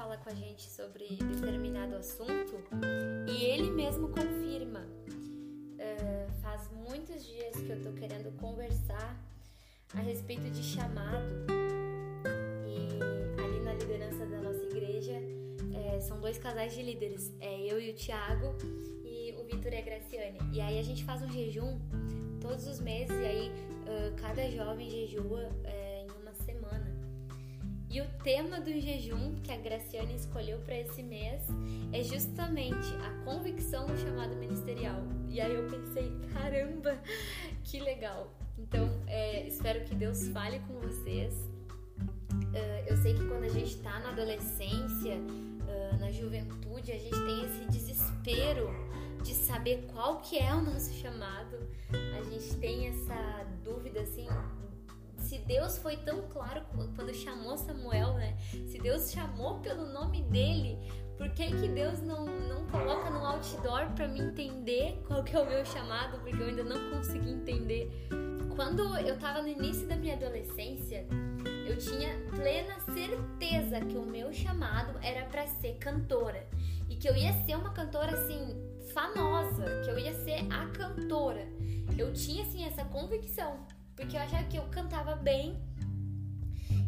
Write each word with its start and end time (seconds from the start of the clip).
fala 0.00 0.16
com 0.16 0.30
a 0.30 0.34
gente 0.34 0.62
sobre 0.62 1.04
determinado 1.08 1.94
assunto 1.96 2.54
e 3.28 3.44
Ele 3.44 3.70
mesmo 3.70 4.08
confirma. 4.08 4.80
Uh, 4.80 6.32
faz 6.40 6.70
muitos 6.88 7.26
dias 7.26 7.54
que 7.54 7.68
eu 7.68 7.82
tô 7.82 7.92
querendo 7.92 8.34
conversar 8.38 9.14
a 9.94 10.00
respeito 10.00 10.48
de 10.50 10.62
chamado 10.62 11.28
e 12.66 13.42
ali 13.42 13.60
na 13.60 13.74
liderança 13.74 14.24
da 14.24 14.40
nossa 14.40 14.62
igreja 14.64 15.20
é, 15.74 16.00
são 16.00 16.18
dois 16.18 16.38
casais 16.38 16.74
de 16.74 16.82
líderes, 16.82 17.34
é 17.38 17.60
eu 17.70 17.78
e 17.78 17.90
o 17.90 17.94
Tiago 17.94 18.56
e 19.04 19.34
o 19.38 19.44
Vitor 19.44 19.70
e 19.70 19.76
a 19.76 19.82
Graciane. 19.82 20.38
E 20.50 20.62
aí 20.62 20.78
a 20.78 20.82
gente 20.82 21.04
faz 21.04 21.20
um 21.20 21.30
jejum 21.30 21.78
todos 22.40 22.66
os 22.66 22.80
meses 22.80 23.14
e 23.20 23.26
aí 23.26 23.48
uh, 23.50 24.16
cada 24.16 24.50
jovem 24.50 24.88
jejua 24.88 25.50
é. 25.62 25.79
E 27.90 28.00
o 28.00 28.06
tema 28.22 28.60
do 28.60 28.70
jejum 28.70 29.34
que 29.42 29.50
a 29.50 29.56
Graciane 29.56 30.14
escolheu 30.14 30.60
para 30.60 30.78
esse 30.78 31.02
mês 31.02 31.42
é 31.92 32.04
justamente 32.04 32.94
a 33.04 33.24
convicção 33.24 33.84
do 33.84 33.98
chamado 33.98 34.36
ministerial. 34.36 35.02
E 35.28 35.40
aí 35.40 35.52
eu 35.52 35.68
pensei, 35.68 36.08
caramba, 36.32 37.02
que 37.64 37.80
legal! 37.80 38.32
Então, 38.56 38.88
é, 39.08 39.44
espero 39.44 39.84
que 39.84 39.96
Deus 39.96 40.28
fale 40.28 40.60
com 40.60 40.74
vocês. 40.74 41.34
Uh, 41.34 42.86
eu 42.86 42.96
sei 42.96 43.14
que 43.14 43.26
quando 43.26 43.42
a 43.42 43.48
gente 43.48 43.74
está 43.74 43.98
na 43.98 44.10
adolescência, 44.10 45.16
uh, 45.16 45.98
na 45.98 46.12
juventude, 46.12 46.92
a 46.92 46.98
gente 46.98 47.10
tem 47.10 47.44
esse 47.44 47.64
desespero 47.70 48.70
de 49.24 49.34
saber 49.34 49.86
qual 49.92 50.20
que 50.20 50.38
é 50.38 50.54
o 50.54 50.60
nosso 50.60 50.92
chamado. 50.94 51.58
A 51.90 52.22
gente 52.22 52.54
tem 52.56 52.86
essa 52.86 53.44
dúvida 53.64 54.02
assim, 54.02 54.28
se 55.20 55.38
Deus 55.38 55.78
foi 55.78 55.96
tão 55.98 56.22
claro 56.28 56.62
quando 56.96 57.14
chamou 57.14 57.56
Samuel, 57.56 58.14
né? 58.14 58.36
Se 58.66 58.78
Deus 58.78 59.10
chamou 59.12 59.60
pelo 59.60 59.86
nome 59.86 60.22
dele, 60.22 60.78
por 61.16 61.28
que, 61.30 61.46
que 61.46 61.68
Deus 61.68 62.00
não, 62.00 62.24
não 62.24 62.66
coloca 62.68 63.10
no 63.10 63.24
outdoor 63.24 63.90
para 63.94 64.08
me 64.08 64.20
entender 64.20 65.02
qual 65.06 65.22
que 65.22 65.36
é 65.36 65.40
o 65.40 65.46
meu 65.46 65.64
chamado? 65.64 66.18
Porque 66.20 66.42
eu 66.42 66.46
ainda 66.46 66.64
não 66.64 66.90
consegui 66.90 67.30
entender. 67.30 67.90
Quando 68.56 68.96
eu 68.98 69.18
tava 69.18 69.42
no 69.42 69.48
início 69.48 69.86
da 69.86 69.96
minha 69.96 70.14
adolescência, 70.14 71.06
eu 71.66 71.76
tinha 71.76 72.18
plena 72.30 72.78
certeza 72.92 73.80
que 73.80 73.96
o 73.96 74.04
meu 74.04 74.32
chamado 74.32 74.98
era 75.02 75.26
para 75.26 75.46
ser 75.46 75.74
cantora 75.74 76.48
e 76.88 76.96
que 76.96 77.08
eu 77.08 77.16
ia 77.16 77.32
ser 77.44 77.56
uma 77.56 77.70
cantora 77.72 78.12
assim 78.12 78.56
famosa, 78.92 79.82
que 79.84 79.90
eu 79.90 79.98
ia 79.98 80.12
ser 80.24 80.40
a 80.52 80.66
cantora. 80.70 81.46
Eu 81.96 82.12
tinha 82.12 82.44
assim 82.44 82.64
essa 82.64 82.84
convicção, 82.84 83.66
porque 84.00 84.16
eu 84.16 84.20
achava 84.20 84.44
que 84.44 84.56
eu 84.56 84.62
cantava 84.64 85.14
bem 85.14 85.62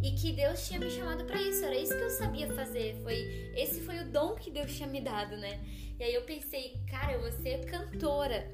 e 0.02 0.12
que 0.12 0.32
Deus 0.32 0.66
tinha 0.66 0.80
me 0.80 0.90
chamado 0.90 1.24
para 1.24 1.40
isso. 1.40 1.62
Era 1.64 1.76
isso 1.76 1.94
que 1.94 2.02
eu 2.02 2.10
sabia 2.10 2.48
fazer. 2.54 2.98
Foi 3.02 3.52
esse 3.54 3.82
foi 3.82 4.00
o 4.00 4.10
dom 4.10 4.34
que 4.34 4.50
Deus 4.50 4.74
tinha 4.74 4.88
me 4.88 5.00
dado, 5.00 5.36
né? 5.36 5.60
E 6.00 6.02
aí 6.02 6.14
eu 6.14 6.22
pensei, 6.22 6.80
cara, 6.90 7.12
eu 7.12 7.20
vou 7.20 7.30
ser 7.30 7.66
cantora. 7.66 8.50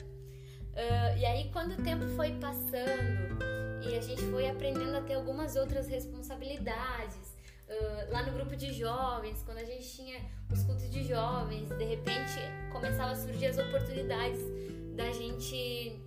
Uh, 0.73 1.19
e 1.19 1.25
aí, 1.25 1.51
quando 1.53 1.73
o 1.73 1.83
tempo 1.83 2.06
foi 2.09 2.33
passando 2.33 3.39
e 3.83 3.97
a 3.97 4.01
gente 4.01 4.23
foi 4.23 4.48
aprendendo 4.48 4.97
a 4.97 5.01
ter 5.03 5.14
algumas 5.14 5.56
outras 5.56 5.89
responsabilidades, 5.89 7.36
uh, 7.69 8.12
lá 8.12 8.25
no 8.25 8.33
grupo 8.33 8.56
de 8.56 8.73
jovens, 8.73 9.42
quando 9.45 9.59
a 9.59 9.64
gente 9.64 9.89
tinha 9.89 10.20
os 10.53 10.62
cultos 10.64 10.91
de 10.91 11.05
jovens, 11.05 11.69
de 11.69 11.84
repente 11.84 12.39
começava 12.73 13.12
a 13.12 13.17
surgir 13.17 13.47
as 13.47 13.59
oportunidades 13.59 14.41
da 14.95 15.11
gente 15.13 16.01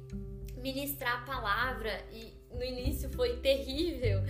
ministrar 0.57 1.23
a 1.23 1.25
palavra 1.25 2.05
e 2.11 2.40
no 2.53 2.63
início 2.63 3.09
foi 3.09 3.37
terrível. 3.37 4.21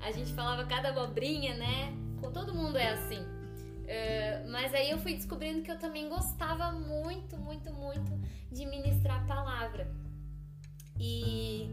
A 0.00 0.10
gente 0.12 0.32
falava 0.32 0.64
cada 0.66 0.90
abobrinha, 0.90 1.54
né? 1.54 1.92
Com 2.20 2.30
todo 2.30 2.54
mundo 2.54 2.76
é 2.76 2.90
assim. 2.90 3.20
Uh, 3.20 4.50
mas 4.50 4.72
aí 4.74 4.90
eu 4.90 4.98
fui 4.98 5.14
descobrindo 5.14 5.62
que 5.62 5.70
eu 5.70 5.78
também 5.78 6.08
gostava 6.08 6.72
muito, 6.72 7.36
muito, 7.36 7.72
muito 7.72 8.12
de 8.50 8.64
ministrar 8.66 9.22
a 9.22 9.26
palavra. 9.26 9.90
E 10.98 11.68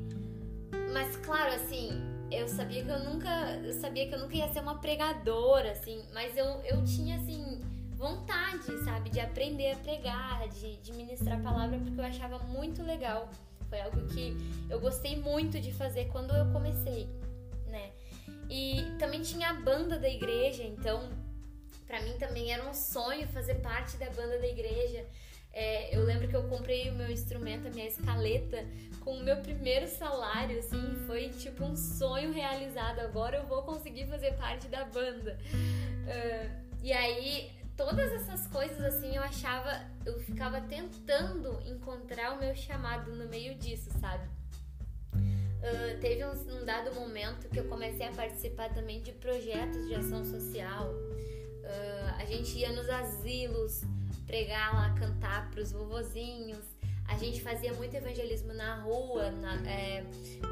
mas 0.93 1.15
claro, 1.17 1.53
assim, 1.53 1.89
eu 2.29 2.47
sabia 2.47 2.83
que 2.83 2.89
eu 2.89 2.99
nunca, 2.99 3.29
eu 3.63 3.73
sabia 3.73 4.07
que 4.07 4.15
eu 4.15 4.19
nunca 4.19 4.35
ia 4.35 4.47
ser 4.49 4.59
uma 4.59 4.75
pregadora, 4.75 5.71
assim, 5.71 6.03
mas 6.13 6.35
eu, 6.35 6.45
eu 6.63 6.83
tinha 6.83 7.15
assim 7.15 7.61
vontade, 7.91 8.77
sabe, 8.83 9.09
de 9.09 9.19
aprender 9.19 9.73
a 9.73 9.75
pregar, 9.77 10.47
de, 10.49 10.77
de 10.77 10.93
ministrar 10.93 11.39
a 11.39 11.41
palavra 11.41 11.77
porque 11.77 11.99
eu 11.99 12.05
achava 12.05 12.39
muito 12.39 12.81
legal. 12.81 13.29
Foi 13.71 13.79
algo 13.79 14.05
que 14.07 14.35
eu 14.69 14.81
gostei 14.81 15.15
muito 15.15 15.57
de 15.61 15.71
fazer 15.71 16.09
quando 16.11 16.35
eu 16.35 16.45
comecei, 16.51 17.07
né? 17.67 17.91
E 18.49 18.83
também 18.99 19.21
tinha 19.21 19.51
a 19.51 19.53
banda 19.53 19.97
da 19.97 20.09
igreja, 20.09 20.61
então 20.61 21.09
para 21.87 22.01
mim 22.01 22.17
também 22.19 22.51
era 22.51 22.69
um 22.69 22.73
sonho 22.73 23.25
fazer 23.29 23.55
parte 23.55 23.95
da 23.95 24.09
banda 24.09 24.37
da 24.39 24.47
igreja. 24.47 25.05
É, 25.53 25.95
eu 25.95 26.03
lembro 26.03 26.27
que 26.27 26.35
eu 26.35 26.43
comprei 26.49 26.89
o 26.89 26.93
meu 26.93 27.09
instrumento, 27.09 27.67
a 27.67 27.69
minha 27.69 27.87
escaleta, 27.87 28.65
com 28.99 29.13
o 29.13 29.23
meu 29.23 29.37
primeiro 29.37 29.87
salário, 29.87 30.59
assim, 30.59 30.95
foi 31.07 31.29
tipo 31.29 31.63
um 31.63 31.77
sonho 31.77 32.33
realizado. 32.33 32.99
Agora 32.99 33.37
eu 33.37 33.45
vou 33.45 33.63
conseguir 33.63 34.05
fazer 34.07 34.33
parte 34.33 34.67
da 34.67 34.83
banda. 34.83 35.37
Uh, 35.53 36.71
e 36.83 36.91
aí, 36.91 37.51
todas 37.75 38.11
essas 38.11 38.47
coisas, 38.47 38.81
assim, 38.81 39.15
eu 39.15 39.23
achava, 39.23 39.85
eu 40.05 40.19
ficava 40.19 40.61
tentando 40.61 41.59
encontrar 41.65 42.33
o 42.33 42.39
meu 42.39 42.55
chamado 42.55 43.15
no 43.15 43.27
meio 43.27 43.55
disso, 43.55 43.89
sabe? 43.99 44.27
Uh, 45.13 45.99
teve 45.99 46.25
um, 46.25 46.31
um, 46.31 46.65
dado 46.65 46.93
momento 46.95 47.47
que 47.47 47.59
eu 47.59 47.65
comecei 47.65 48.07
a 48.07 48.11
participar 48.11 48.73
também 48.73 49.01
de 49.01 49.11
projetos 49.11 49.87
de 49.87 49.93
ação 49.93 50.25
social. 50.25 50.91
Uh, 50.91 52.19
a 52.19 52.25
gente 52.25 52.57
ia 52.57 52.71
nos 52.71 52.89
asilos 52.89 53.81
pregar 54.25 54.73
lá, 54.73 54.95
cantar 54.95 55.51
para 55.51 55.61
os 55.61 55.71
vovozinhos. 55.71 56.65
A 57.07 57.17
gente 57.17 57.41
fazia 57.41 57.73
muito 57.73 57.93
evangelismo 57.93 58.53
na 58.53 58.75
rua, 58.81 59.29
na, 59.31 59.55
é, 59.69 60.05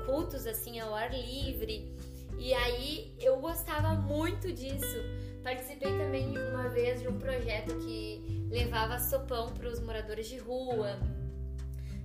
cultos 0.06 0.46
assim 0.46 0.80
ao 0.80 0.94
ar 0.94 1.12
livre. 1.12 1.90
E 2.38 2.54
aí 2.54 3.16
eu 3.20 3.40
gostava 3.40 3.96
muito 3.96 4.52
disso. 4.52 4.98
Participei 5.44 5.92
também 5.98 6.38
uma 6.38 6.70
vez 6.70 7.02
de 7.02 7.08
um 7.08 7.18
projeto 7.18 7.76
que 7.80 8.48
levava 8.50 9.00
sopão 9.00 9.54
para 9.54 9.68
os 9.70 9.80
moradores 9.80 10.28
de 10.28 10.38
rua. 10.38 11.00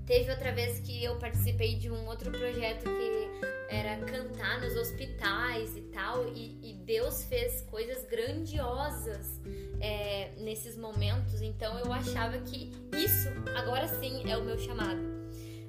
Teve 0.07 0.31
outra 0.31 0.53
vez 0.53 0.81
que 0.81 1.03
eu 1.03 1.17
participei 1.17 1.77
de 1.77 1.91
um 1.91 2.07
outro 2.07 2.31
projeto 2.31 2.85
que 2.85 3.75
era 3.75 3.97
cantar 4.05 4.61
nos 4.61 4.77
hospitais 4.77 5.75
e 5.77 5.81
tal, 5.83 6.29
e, 6.29 6.59
e 6.63 6.75
Deus 6.85 7.25
fez 7.25 7.63
coisas 7.63 8.05
grandiosas 8.05 9.41
é, 9.81 10.31
nesses 10.39 10.77
momentos, 10.77 11.41
então 11.41 11.79
eu 11.79 11.93
achava 11.93 12.39
que 12.39 12.71
isso 12.93 13.29
agora 13.57 13.89
sim 13.89 14.31
é 14.31 14.37
o 14.37 14.45
meu 14.45 14.59
chamado. 14.59 15.14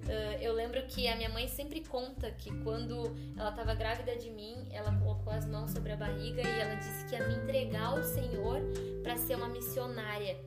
Uh, 0.06 0.40
eu 0.40 0.54
lembro 0.54 0.80
que 0.86 1.08
a 1.08 1.16
minha 1.16 1.30
mãe 1.30 1.48
sempre 1.48 1.82
conta 1.82 2.30
que 2.32 2.56
quando 2.64 3.16
ela 3.36 3.50
estava 3.50 3.74
grávida 3.74 4.16
de 4.16 4.30
mim, 4.30 4.68
ela 4.72 4.96
colocou 5.00 5.34
as 5.34 5.48
mãos 5.48 5.72
sobre 5.72 5.92
a 5.94 5.98
barriga 5.98 6.42
e 6.44 6.60
ela 6.60 6.76
disse 6.76 7.06
que 7.06 7.16
ia 7.16 7.28
me 7.28 7.34
entregar 7.36 7.88
ao 7.88 8.04
Senhor 8.04 8.62
para 9.02 9.18
ser 9.18 9.36
uma 9.36 9.50
missionária. 9.50 10.38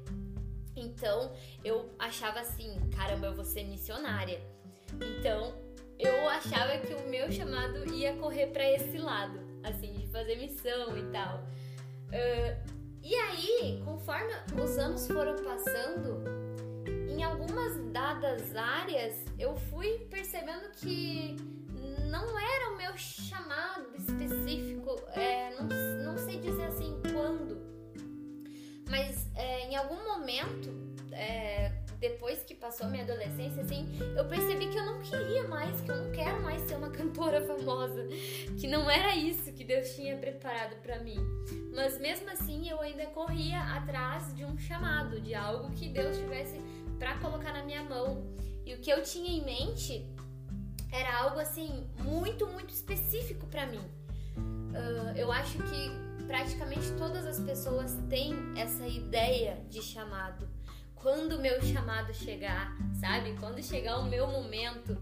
Então 0.77 1.33
eu 1.65 1.91
achava 1.99 2.39
assim, 2.39 2.73
caramba, 2.97 3.27
eu 3.27 3.35
vou 3.35 3.45
ser 3.45 3.65
missionária. 3.65 4.41
Então 4.95 5.53
eu 5.99 6.29
achava 6.29 6.79
que 6.79 6.95
o 6.95 7.09
meu 7.09 7.31
chamado 7.33 7.93
ia 7.93 8.15
correr 8.15 8.47
para 8.49 8.65
esse 8.71 8.97
lado, 8.97 9.41
assim, 9.65 9.93
de 9.95 10.07
fazer 10.07 10.37
missão 10.37 10.97
e 10.97 11.03
tal. 11.11 11.39
Uh, 12.09 12.79
e 13.03 13.15
aí, 13.15 13.83
conforme 13.85 14.33
os 14.63 14.79
anos 14.79 15.07
foram 15.09 15.35
passando, 15.43 16.23
em 17.19 17.25
algumas 17.25 17.77
dadas 17.93 18.55
áreas 18.55 19.25
eu 19.37 19.57
fui 19.57 20.07
percebendo 20.09 20.71
que 20.77 21.35
não 22.09 22.39
era 22.39 22.73
o 22.73 22.77
meu 22.77 22.97
chamado 22.97 23.89
específico, 23.97 24.95
é, 25.15 25.51
não, 25.57 25.67
não 26.05 26.17
sei 26.17 26.39
dizer 26.41 26.67
assim 26.67 26.97
quando, 27.13 27.61
mas 28.89 29.29
é, 29.35 29.69
em 29.69 29.75
algum 29.75 30.03
momento, 30.05 30.73
é, 31.11 31.73
depois 32.01 32.43
que 32.45 32.55
passou 32.55 32.87
minha 32.87 33.03
adolescência, 33.03 33.63
assim, 33.63 33.89
eu 34.17 34.25
percebi 34.27 34.69
que 34.69 34.79
eu 34.79 34.87
não 34.87 35.01
queria 35.01 35.47
mais, 35.49 35.81
que 35.81 35.91
eu 35.91 35.97
não 35.97 36.13
quero 36.13 36.41
mais 36.43 36.63
ser 36.63 36.77
uma 36.77 36.91
cantora 36.93 37.41
famosa, 37.41 38.07
que 38.59 38.67
não 38.67 38.89
era 38.89 39.17
isso 39.17 39.53
que 39.53 39.65
Deus 39.65 39.95
tinha 39.95 40.17
preparado 40.17 40.77
para 40.83 41.01
mim. 41.01 41.19
Mas 41.75 41.99
mesmo 42.01 42.31
assim, 42.31 42.69
eu 42.69 42.81
ainda 42.81 43.07
corria 43.07 43.61
atrás 43.61 44.35
de 44.35 44.45
um 44.45 44.57
chamado, 44.57 45.21
de 45.21 45.35
algo 45.35 45.71
que 45.75 45.89
Deus 45.89 46.17
tivesse 46.17 46.59
para 46.99 47.19
colocar 47.19 47.53
na 47.53 47.63
minha 47.63 47.83
mão. 47.83 48.27
E 48.65 48.75
o 48.75 48.79
que 48.79 48.91
eu 48.91 49.03
tinha 49.03 49.31
em 49.31 49.45
mente 49.45 50.07
era 50.93 51.19
algo 51.19 51.39
assim 51.39 51.87
muito, 52.01 52.47
muito 52.47 52.71
específico 52.71 53.47
para 53.47 53.67
mim. 53.67 53.83
Uh, 54.37 55.17
eu 55.17 55.33
acho 55.33 55.59
que 55.59 56.25
praticamente 56.27 56.91
todas 56.99 57.25
as 57.27 57.41
pessoas 57.41 57.97
têm 58.09 58.35
essa 58.57 58.87
ideia 58.87 59.65
de 59.69 59.83
chamado. 59.83 60.49
Quando 60.95 61.37
o 61.37 61.41
meu 61.41 61.63
chamado 61.63 62.13
chegar, 62.13 62.77
sabe? 63.01 63.35
Quando 63.39 63.63
chegar 63.63 63.99
o 63.99 64.05
meu 64.05 64.27
momento. 64.27 64.99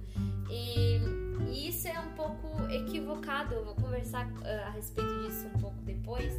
E 0.51 1.01
e 1.51 1.69
isso 1.69 1.89
é 1.89 1.99
um 1.99 2.13
pouco 2.13 2.49
equivocado. 2.71 3.55
Eu 3.55 3.65
vou 3.65 3.75
conversar 3.75 4.27
uh, 4.27 4.67
a 4.67 4.71
respeito 4.71 5.23
disso 5.23 5.47
um 5.55 5.59
pouco 5.61 5.77
depois. 5.83 6.33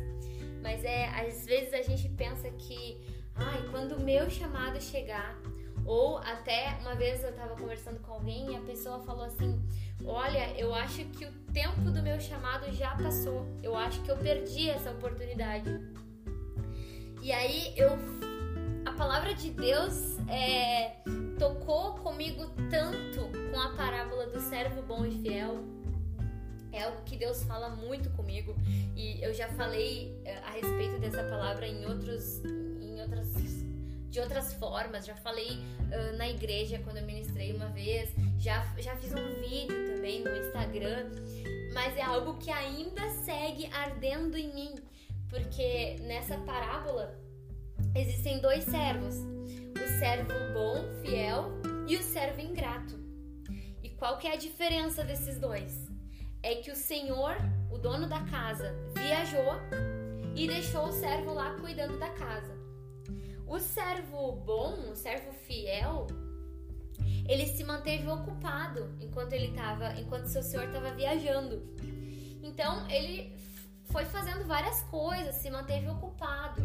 Mas 0.62 0.84
é, 0.84 1.08
às 1.08 1.46
vezes 1.46 1.74
a 1.74 1.82
gente 1.82 2.10
pensa 2.10 2.50
que, 2.52 3.02
ai, 3.40 3.68
quando 3.72 3.96
o 3.96 4.00
meu 4.00 4.30
chamado 4.30 4.82
chegar, 4.82 5.36
ou 5.86 6.18
até 6.18 6.78
uma 6.82 6.96
vez 6.96 7.24
eu 7.24 7.30
estava 7.30 7.56
conversando 7.56 8.00
com 8.00 8.12
alguém 8.14 8.52
e 8.52 8.56
a 8.58 8.62
pessoa 8.62 9.00
falou 9.00 9.24
assim: 9.24 9.58
Olha, 10.06 10.52
eu 10.60 10.74
acho 10.74 11.06
que 11.06 11.26
o 11.26 11.32
tempo 11.54 11.82
do 11.82 12.04
meu 12.04 12.20
chamado 12.20 12.72
já 12.74 12.96
passou. 12.96 13.48
Eu 13.64 13.76
acho 13.76 14.02
que 14.02 14.12
eu 14.12 14.18
perdi 14.18 14.70
essa 14.70 14.92
oportunidade. 14.92 15.70
E 17.22 17.32
aí 17.32 17.74
eu. 17.78 17.92
A 18.86 18.92
palavra 18.94 19.34
de 19.34 19.52
Deus 19.52 20.18
é, 20.30 20.96
tocou 21.38 21.96
comigo 21.96 22.50
tanto 22.70 23.30
com 23.52 23.60
a 23.60 23.70
parábola 23.76 24.28
do 24.28 24.40
servo 24.40 24.82
bom 24.82 25.06
e 25.06 25.22
fiel. 25.22 25.64
É 26.72 26.84
algo 26.84 27.02
que 27.06 27.18
Deus 27.18 27.44
fala 27.44 27.70
muito 27.70 28.10
comigo 28.12 28.56
e 28.96 29.22
eu 29.22 29.34
já 29.34 29.48
falei 29.50 30.20
é, 30.24 30.38
a 30.38 30.52
respeito 30.52 31.00
dessa 31.00 31.24
palavra 31.24 31.68
em 31.68 31.86
outros 31.86 32.42
outras 33.08 33.48
de 34.10 34.20
outras 34.20 34.54
formas. 34.54 35.06
Já 35.06 35.16
falei 35.16 35.50
uh, 35.52 36.18
na 36.18 36.28
igreja 36.28 36.80
quando 36.80 36.98
eu 36.98 37.06
ministrei 37.06 37.54
uma 37.54 37.68
vez, 37.68 38.10
já, 38.38 38.66
já 38.78 38.96
fiz 38.96 39.14
um 39.14 39.42
vídeo 39.42 39.94
também 39.94 40.24
no 40.24 40.36
Instagram, 40.36 41.12
mas 41.74 41.96
é 41.96 42.02
algo 42.02 42.38
que 42.38 42.50
ainda 42.50 43.08
segue 43.10 43.68
ardendo 43.72 44.38
em 44.38 44.54
mim, 44.54 44.76
porque 45.30 45.98
nessa 46.02 46.38
parábola 46.40 47.16
existem 47.96 48.40
dois 48.40 48.64
servos: 48.64 49.16
o 49.16 50.00
servo 50.00 50.34
bom, 50.54 50.84
fiel, 51.04 51.52
e 51.88 51.96
o 51.96 52.04
servo 52.04 52.42
ingrato. 52.42 52.98
E 53.84 53.90
qual 53.90 54.18
que 54.18 54.28
é 54.28 54.34
a 54.34 54.38
diferença 54.38 55.04
desses 55.04 55.38
dois? 55.38 55.88
É 56.42 56.56
que 56.56 56.72
o 56.72 56.76
Senhor, 56.76 57.36
o 57.72 57.78
dono 57.78 58.08
da 58.08 58.22
casa, 58.22 58.74
viajou 58.96 59.54
e 60.36 60.48
deixou 60.48 60.88
o 60.88 60.92
servo 60.92 61.34
lá 61.34 61.56
cuidando 61.60 62.00
da 62.00 62.10
casa. 62.10 62.57
O 63.48 63.60
servo 63.60 64.34
bom, 64.46 64.92
o 64.92 64.96
servo 64.96 65.32
fiel, 65.32 66.08
ele 67.28 67.46
se 67.46 67.64
manteve 67.64 68.08
ocupado 68.08 68.96
enquanto 69.00 69.34
ele 69.34 69.48
estava, 69.48 69.94
enquanto 70.00 70.28
seu 70.28 70.44
senhor 70.44 70.66
estava 70.66 70.92
viajando. 70.92 71.62
Então 72.44 72.90
ele 72.90 73.34
foi 73.86 74.06
fazendo 74.06 74.46
várias 74.46 74.82
coisas, 74.84 75.36
se 75.36 75.50
manteve 75.50 75.88
ocupado. 75.88 76.62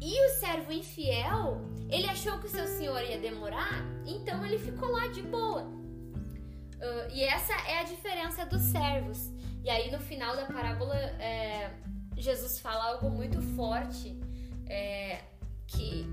E 0.00 0.26
o 0.26 0.30
servo 0.40 0.72
infiel, 0.72 1.60
ele 1.88 2.08
achou 2.08 2.38
que 2.38 2.46
o 2.46 2.50
seu 2.50 2.66
senhor 2.66 3.02
ia 3.02 3.18
demorar, 3.18 3.84
então 4.04 4.44
ele 4.44 4.58
ficou 4.58 4.90
lá 4.90 5.06
de 5.08 5.22
boa. 5.22 5.62
Uh, 5.62 7.10
e 7.12 7.22
essa 7.22 7.52
é 7.68 7.78
a 7.78 7.84
diferença 7.84 8.44
dos 8.44 8.62
servos. 8.62 9.30
E 9.62 9.70
aí 9.70 9.92
no 9.92 10.00
final 10.00 10.34
da 10.34 10.46
parábola, 10.46 10.96
é, 10.96 11.70
Jesus 12.16 12.58
fala 12.58 12.84
algo 12.92 13.10
muito 13.10 13.40
forte. 13.54 14.18
É, 14.66 15.22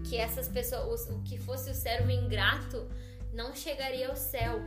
que, 0.09 0.17
essas 0.17 0.47
pessoas, 0.47 1.07
o 1.09 1.21
que 1.21 1.37
fosse 1.37 1.69
o 1.69 1.73
servo 1.75 2.09
ingrato, 2.09 2.89
não 3.31 3.55
chegaria 3.55 4.09
ao 4.09 4.15
céu. 4.15 4.59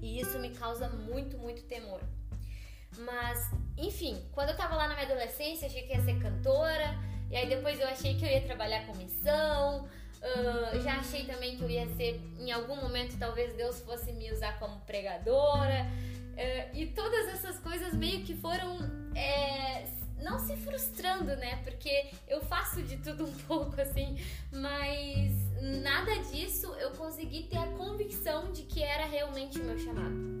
E 0.00 0.20
isso 0.20 0.36
me 0.40 0.50
causa 0.50 0.88
muito, 0.88 1.38
muito 1.38 1.62
temor. 1.62 2.00
Mas, 2.98 3.50
enfim, 3.78 4.20
quando 4.32 4.48
eu 4.48 4.56
tava 4.56 4.74
lá 4.74 4.88
na 4.88 4.94
minha 4.94 5.06
adolescência, 5.06 5.68
achei 5.68 5.82
que 5.82 5.94
ia 5.94 6.02
ser 6.02 6.18
cantora, 6.18 6.98
e 7.30 7.36
aí 7.36 7.48
depois 7.48 7.78
eu 7.80 7.86
achei 7.86 8.16
que 8.16 8.24
eu 8.24 8.28
ia 8.28 8.42
trabalhar 8.42 8.84
com 8.84 8.96
missão, 8.96 9.84
uh, 9.84 10.80
já 10.80 10.96
achei 10.96 11.24
também 11.24 11.56
que 11.56 11.62
eu 11.62 11.70
ia 11.70 11.88
ser, 11.94 12.20
em 12.38 12.50
algum 12.50 12.76
momento, 12.76 13.16
talvez 13.18 13.54
Deus 13.54 13.80
fosse 13.80 14.12
me 14.12 14.30
usar 14.32 14.58
como 14.58 14.80
pregadora, 14.80 15.86
uh, 15.86 16.76
e 16.76 16.86
todas 16.86 17.28
essas 17.28 17.58
coisas 17.60 17.94
meio 17.94 18.24
que 18.24 18.34
foram 18.34 18.76
é, 19.14 19.86
não 20.22 20.38
se 20.38 20.56
frustrando, 20.56 21.36
né? 21.36 21.56
Porque 21.64 22.06
eu 22.28 22.40
faço 22.40 22.82
de 22.82 22.96
tudo 22.98 23.24
um 23.24 23.32
pouco 23.46 23.80
assim, 23.80 24.16
mas 24.50 25.32
nada 25.82 26.14
disso 26.30 26.66
eu 26.76 26.90
consegui 26.92 27.44
ter 27.44 27.58
a 27.58 27.66
convicção 27.66 28.52
de 28.52 28.62
que 28.62 28.82
era 28.82 29.06
realmente 29.06 29.60
o 29.60 29.64
meu 29.64 29.78
chamado. 29.78 30.32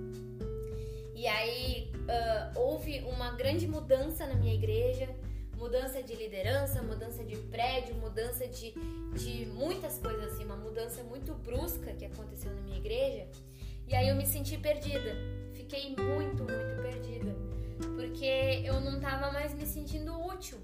E 1.14 1.26
aí 1.26 1.92
uh, 1.94 2.58
houve 2.58 3.00
uma 3.00 3.32
grande 3.32 3.68
mudança 3.68 4.26
na 4.26 4.34
minha 4.34 4.54
igreja, 4.54 5.08
mudança 5.56 6.02
de 6.02 6.16
liderança, 6.16 6.82
mudança 6.82 7.22
de 7.22 7.36
prédio, 7.36 7.94
mudança 7.94 8.48
de, 8.48 8.74
de 9.14 9.46
muitas 9.46 9.98
coisas 9.98 10.32
assim, 10.32 10.44
uma 10.44 10.56
mudança 10.56 11.04
muito 11.04 11.32
brusca 11.34 11.92
que 11.92 12.04
aconteceu 12.04 12.52
na 12.52 12.60
minha 12.62 12.78
igreja. 12.78 13.28
E 13.86 13.94
aí 13.94 14.08
eu 14.08 14.16
me 14.16 14.26
senti 14.26 14.56
perdida, 14.58 15.14
fiquei 15.52 15.90
muito, 15.90 16.42
muito 16.42 16.82
perdida 16.82 17.21
porque 18.12 18.62
eu 18.62 18.78
não 18.78 19.00
tava 19.00 19.32
mais 19.32 19.54
me 19.54 19.64
sentindo 19.64 20.14
útil. 20.26 20.58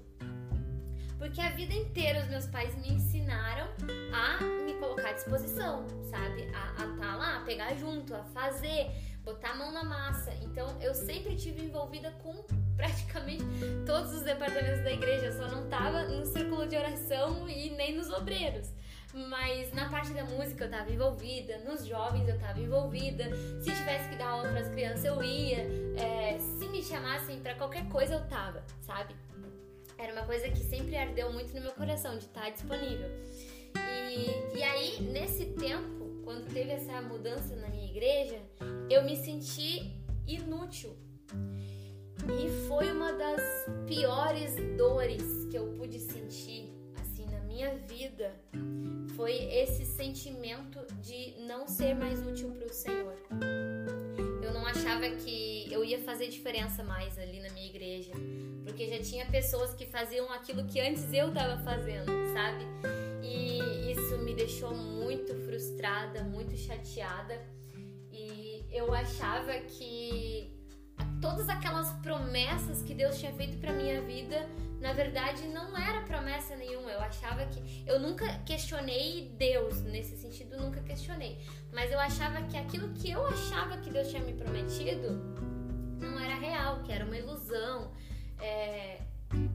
Porque 1.17 1.41
a 1.41 1.49
vida 1.49 1.73
inteira 1.73 2.21
os 2.21 2.27
meus 2.29 2.45
pais 2.45 2.75
me 2.75 2.93
ensinaram 2.93 3.67
a 4.13 4.43
me 4.65 4.75
colocar 4.75 5.09
à 5.09 5.13
disposição, 5.13 5.85
sabe? 6.11 6.43
A 6.43 6.69
estar 6.71 6.97
tá 6.97 7.15
lá, 7.15 7.37
a 7.37 7.39
pegar 7.41 7.73
junto, 7.73 8.13
a 8.13 8.23
fazer, 8.25 8.91
botar 9.23 9.49
a 9.49 9.55
mão 9.55 9.71
na 9.71 9.83
massa. 9.83 10.31
Então 10.43 10.79
eu 10.79 10.93
sempre 10.93 11.35
tive 11.35 11.63
envolvida 11.63 12.11
com 12.21 12.45
praticamente 12.77 13.43
todos 13.83 14.13
os 14.13 14.21
departamentos 14.21 14.83
da 14.83 14.91
igreja. 14.91 15.25
Eu 15.25 15.33
só 15.33 15.47
não 15.47 15.67
tava 15.67 16.03
no 16.03 16.23
círculo 16.27 16.67
de 16.67 16.77
oração 16.77 17.49
e 17.49 17.71
nem 17.71 17.95
nos 17.95 18.11
obreiros. 18.11 18.71
Mas 19.13 19.73
na 19.73 19.89
parte 19.89 20.11
da 20.13 20.23
música 20.23 20.65
eu 20.65 20.69
tava 20.69 20.91
envolvida, 20.91 21.57
nos 21.59 21.85
jovens 21.85 22.27
eu 22.27 22.37
tava 22.39 22.59
envolvida. 22.59 23.25
Se 23.61 23.71
tivesse 23.71 24.09
que 24.09 24.15
dar 24.15 24.29
aula 24.29 24.49
as 24.59 24.67
crianças 24.69 25.03
eu 25.03 25.23
ia. 25.23 25.67
É, 25.97 26.37
se 26.37 26.67
me 26.67 26.83
chamassem 26.83 27.39
para 27.39 27.55
qualquer 27.55 27.87
coisa 27.89 28.15
eu 28.15 28.27
tava, 28.27 28.63
sabe? 28.81 29.15
Era 29.97 30.13
uma 30.13 30.25
coisa 30.25 30.47
que 30.49 30.59
sempre 30.59 30.95
ardeu 30.95 31.33
muito 31.33 31.53
no 31.53 31.61
meu 31.61 31.71
coração 31.71 32.17
de 32.17 32.25
estar 32.25 32.49
disponível. 32.51 33.09
E, 34.09 34.57
e 34.57 34.63
aí, 34.63 35.01
nesse 35.01 35.45
tempo, 35.47 36.21
quando 36.23 36.51
teve 36.53 36.71
essa 36.71 37.01
mudança 37.01 37.55
na 37.55 37.67
minha 37.67 37.89
igreja, 37.89 38.39
eu 38.89 39.03
me 39.03 39.17
senti 39.17 39.93
inútil. 40.25 40.95
E 42.27 42.67
foi 42.67 42.91
uma 42.91 43.11
das 43.13 43.41
piores 43.87 44.55
dores 44.77 45.23
que 45.49 45.57
eu 45.57 45.73
pude 45.73 45.99
sentir 45.99 46.78
minha 47.59 47.75
vida 47.75 48.31
foi 49.17 49.33
esse 49.33 49.83
sentimento 49.85 50.79
de 51.01 51.35
não 51.45 51.67
ser 51.67 51.93
mais 51.93 52.25
útil 52.25 52.51
para 52.51 52.67
o 52.67 52.73
Senhor. 52.73 53.17
Eu 54.41 54.53
não 54.53 54.65
achava 54.65 55.09
que 55.09 55.67
eu 55.69 55.83
ia 55.83 55.99
fazer 55.99 56.29
diferença 56.29 56.85
mais 56.85 57.19
ali 57.19 57.41
na 57.41 57.49
minha 57.49 57.67
igreja, 57.67 58.13
porque 58.63 58.87
já 58.87 58.99
tinha 59.01 59.25
pessoas 59.25 59.73
que 59.73 59.85
faziam 59.85 60.31
aquilo 60.31 60.65
que 60.67 60.79
antes 60.79 61.11
eu 61.11 61.27
estava 61.27 61.61
fazendo, 61.61 62.09
sabe? 62.33 62.63
E 63.21 63.91
isso 63.91 64.17
me 64.19 64.33
deixou 64.33 64.73
muito 64.73 65.35
frustrada, 65.45 66.23
muito 66.23 66.55
chateada. 66.55 67.45
E 68.09 68.63
eu 68.71 68.93
achava 68.93 69.51
que 69.67 70.57
todas 71.21 71.49
aquelas 71.49 71.91
promessas 72.01 72.81
que 72.83 72.93
Deus 72.93 73.19
tinha 73.19 73.33
feito 73.33 73.57
para 73.57 73.73
minha 73.73 73.99
vida 74.01 74.47
na 74.79 74.93
verdade 74.93 75.47
não 75.47 75.77
era 75.77 76.01
promessa 76.01 76.55
nenhuma. 76.55 76.89
Eu 76.91 76.99
achava 77.01 77.45
que. 77.45 77.83
Eu 77.85 77.99
nunca 77.99 78.25
questionei 78.45 79.33
Deus, 79.37 79.81
nesse 79.81 80.17
sentido, 80.17 80.57
nunca 80.57 80.81
questionei. 80.81 81.37
Mas 81.73 81.91
eu 81.91 81.99
achava 81.99 82.41
que 82.43 82.57
aquilo 82.57 82.89
que 82.93 83.11
eu 83.11 83.25
achava 83.25 83.77
que 83.77 83.89
Deus 83.89 84.09
tinha 84.09 84.23
me 84.23 84.33
prometido 84.33 85.19
não 85.99 86.19
era 86.19 86.35
real, 86.35 86.81
que 86.83 86.91
era 86.91 87.05
uma 87.05 87.17
ilusão. 87.17 87.91
É... 88.39 89.01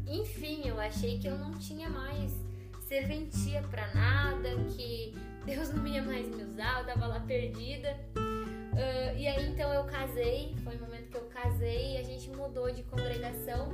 Enfim, 0.07 0.63
eu 0.69 0.79
achei 0.79 1.19
que 1.19 1.27
eu 1.27 1.37
não 1.37 1.53
tinha 1.59 1.89
mais 1.89 2.33
serventia 2.87 3.63
para 3.63 3.93
nada, 3.95 4.51
que 4.77 5.15
Deus 5.45 5.71
não 5.71 5.87
ia 5.87 6.03
mais 6.03 6.29
me 6.29 6.45
usar, 6.45 6.81
eu 6.81 6.87
tava 6.87 7.07
lá 7.07 7.21
perdida. 7.21 7.99
Uh, 8.17 9.17
e 9.17 9.27
aí 9.27 9.49
então 9.49 9.73
eu 9.73 9.85
casei, 9.85 10.55
foi 10.65 10.77
o 10.77 10.81
momento 10.81 11.11
que 11.11 11.17
eu 11.17 11.27
casei 11.45 11.99
a 11.99 12.03
gente 12.03 12.31
mudou 12.31 12.71
de 12.71 12.83
congregação 12.85 13.69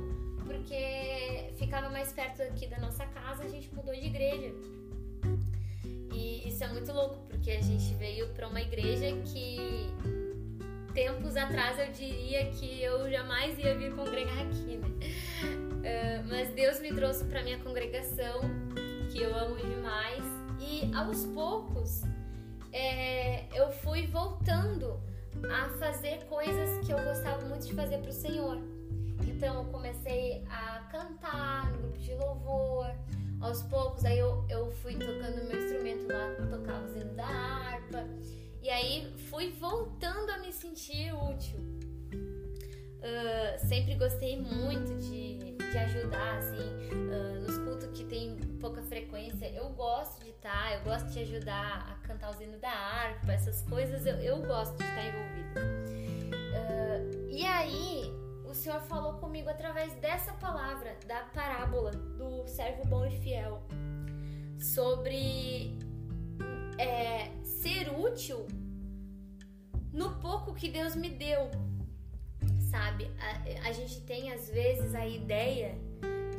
porque 0.45 1.53
ficava 1.57 1.89
mais 1.89 2.11
perto 2.11 2.41
aqui 2.41 2.67
da 2.67 2.77
nossa 2.79 3.05
casa, 3.05 3.43
a 3.43 3.47
gente 3.47 3.73
mudou 3.73 3.93
de 3.93 4.07
igreja. 4.07 4.53
E 6.13 6.47
isso 6.47 6.61
é 6.63 6.67
muito 6.67 6.91
louco, 6.91 7.23
porque 7.29 7.51
a 7.51 7.61
gente 7.61 7.93
veio 7.93 8.27
para 8.29 8.49
uma 8.49 8.59
igreja 8.59 9.15
que 9.23 9.57
tempos 10.93 11.37
atrás 11.37 11.79
eu 11.79 11.89
diria 11.93 12.51
que 12.51 12.83
eu 12.83 13.09
jamais 13.09 13.57
ia 13.57 13.73
vir 13.77 13.95
congregar 13.95 14.39
aqui, 14.39 14.75
né? 14.75 14.87
Uh, 14.91 16.27
mas 16.27 16.53
Deus 16.53 16.81
me 16.81 16.93
trouxe 16.93 17.23
para 17.25 17.41
minha 17.43 17.59
congregação, 17.59 18.41
que 19.09 19.21
eu 19.21 19.33
amo 19.33 19.55
demais, 19.55 20.23
e 20.59 20.93
aos 20.93 21.25
poucos 21.27 22.01
é, 22.73 23.45
eu 23.57 23.71
fui 23.71 24.05
voltando 24.07 24.99
a 25.49 25.69
fazer 25.77 26.23
coisas 26.25 26.85
que 26.85 26.91
eu 26.91 27.03
gostava 27.03 27.43
muito 27.45 27.65
de 27.67 27.73
fazer 27.73 27.97
para 27.99 28.09
o 28.09 28.13
Senhor. 28.13 28.57
Então 29.27 29.63
eu 29.63 29.65
comecei 29.71 30.43
a 30.49 30.87
cantar 30.91 31.71
no 31.71 31.79
grupo 31.79 31.97
de 31.99 32.13
louvor. 32.15 32.91
Aos 33.39 33.63
poucos, 33.63 34.05
aí 34.05 34.19
eu, 34.19 34.45
eu 34.49 34.69
fui 34.69 34.93
tocando 34.93 35.47
meu 35.47 35.57
instrumento 35.57 36.07
lá, 36.07 36.35
tocava 36.47 36.85
o 36.85 36.95
hino 36.95 37.13
da 37.15 37.25
harpa. 37.25 38.07
E 38.61 38.69
aí 38.69 39.11
fui 39.29 39.51
voltando 39.53 40.29
a 40.29 40.37
me 40.37 40.53
sentir 40.53 41.11
útil. 41.11 41.59
Uh, 43.01 43.67
sempre 43.67 43.95
gostei 43.95 44.39
muito 44.39 44.95
de, 44.99 45.39
de 45.57 45.77
ajudar, 45.79 46.37
assim, 46.37 46.69
uh, 46.93 47.41
nos 47.41 47.57
que 47.89 48.03
tem 48.03 48.37
pouca 48.59 48.81
frequência. 48.81 49.49
Eu 49.51 49.69
gosto 49.69 50.23
de 50.23 50.29
estar, 50.29 50.73
eu 50.73 50.83
gosto 50.83 51.07
de 51.09 51.19
ajudar 51.19 51.89
a 51.89 52.07
cantar 52.07 52.35
o 52.37 52.41
hino 52.41 52.57
da 52.59 52.71
harpa, 52.71 53.31
essas 53.31 53.61
coisas, 53.63 54.05
eu, 54.05 54.15
eu 54.17 54.41
gosto 54.41 54.77
de 54.77 54.83
estar 54.83 55.03
envolvida. 55.05 55.61
Uh, 56.31 57.29
e 57.29 57.45
aí, 57.45 58.13
o 58.45 58.53
Senhor 58.53 58.81
falou 58.81 59.13
comigo 59.13 59.49
através 59.49 59.93
dessa 59.95 60.33
palavra, 60.33 60.97
da 61.07 61.21
parábola 61.33 61.91
do 61.91 62.47
servo 62.47 62.85
bom 62.85 63.05
e 63.05 63.17
fiel, 63.19 63.61
sobre 64.59 65.77
é, 66.77 67.29
ser 67.43 67.89
útil 67.97 68.47
no 69.91 70.19
pouco 70.19 70.53
que 70.53 70.69
Deus 70.69 70.95
me 70.95 71.09
deu 71.09 71.49
sabe? 72.71 73.11
A, 73.19 73.67
a 73.67 73.71
gente 73.73 74.01
tem 74.01 74.31
às 74.31 74.49
vezes 74.49 74.95
a 74.95 75.05
ideia 75.05 75.77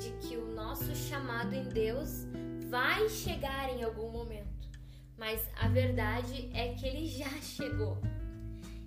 de 0.02 0.10
que 0.26 0.36
o 0.36 0.52
nosso 0.52 0.94
chamado 0.96 1.54
em 1.54 1.62
Deus 1.68 2.26
vai 2.68 3.08
chegar 3.08 3.70
em 3.70 3.84
algum 3.84 4.10
momento, 4.10 4.68
mas 5.16 5.40
a 5.56 5.68
verdade 5.68 6.50
é 6.52 6.74
que 6.74 6.86
ele 6.86 7.06
já 7.06 7.30
chegou. 7.40 7.98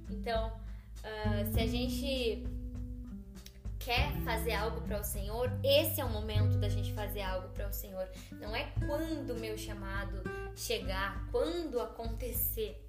Então, 0.10 0.52
uh, 1.00 1.54
se 1.54 1.60
a 1.60 1.68
gente 1.68 2.44
quer 3.80 4.12
fazer 4.26 4.54
algo 4.54 4.82
para 4.82 5.00
o 5.00 5.04
Senhor, 5.04 5.50
esse 5.64 6.02
é 6.02 6.06
o 6.06 6.10
momento 6.10 6.58
da 6.58 6.68
gente 6.68 6.92
fazer 6.94 7.22
algo 7.22 7.50
para 7.50 7.70
o 7.70 7.74
Senhor. 7.74 8.10
Não 8.34 8.54
é 8.54 8.74
quando 8.86 9.30
o 9.30 9.40
meu 9.40 9.58
chamado 9.58 10.22
chegar, 10.56 11.26
quando 11.32 11.80
acontecer. 11.80 12.84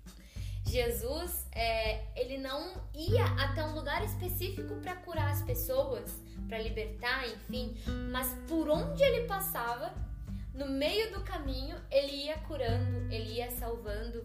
Jesus, 0.66 1.46
é, 1.52 2.04
ele 2.20 2.38
não 2.38 2.74
ia 2.92 3.24
até 3.38 3.64
um 3.64 3.74
lugar 3.74 4.04
específico 4.04 4.74
para 4.76 4.96
curar 4.96 5.30
as 5.30 5.42
pessoas, 5.42 6.10
para 6.48 6.58
libertar, 6.58 7.26
enfim, 7.28 7.76
mas 8.10 8.28
por 8.48 8.68
onde 8.68 9.02
ele 9.02 9.26
passava, 9.26 9.94
no 10.52 10.68
meio 10.68 11.12
do 11.12 11.22
caminho, 11.22 11.76
ele 11.90 12.24
ia 12.24 12.38
curando, 12.38 13.12
ele 13.12 13.34
ia 13.34 13.50
salvando. 13.52 14.20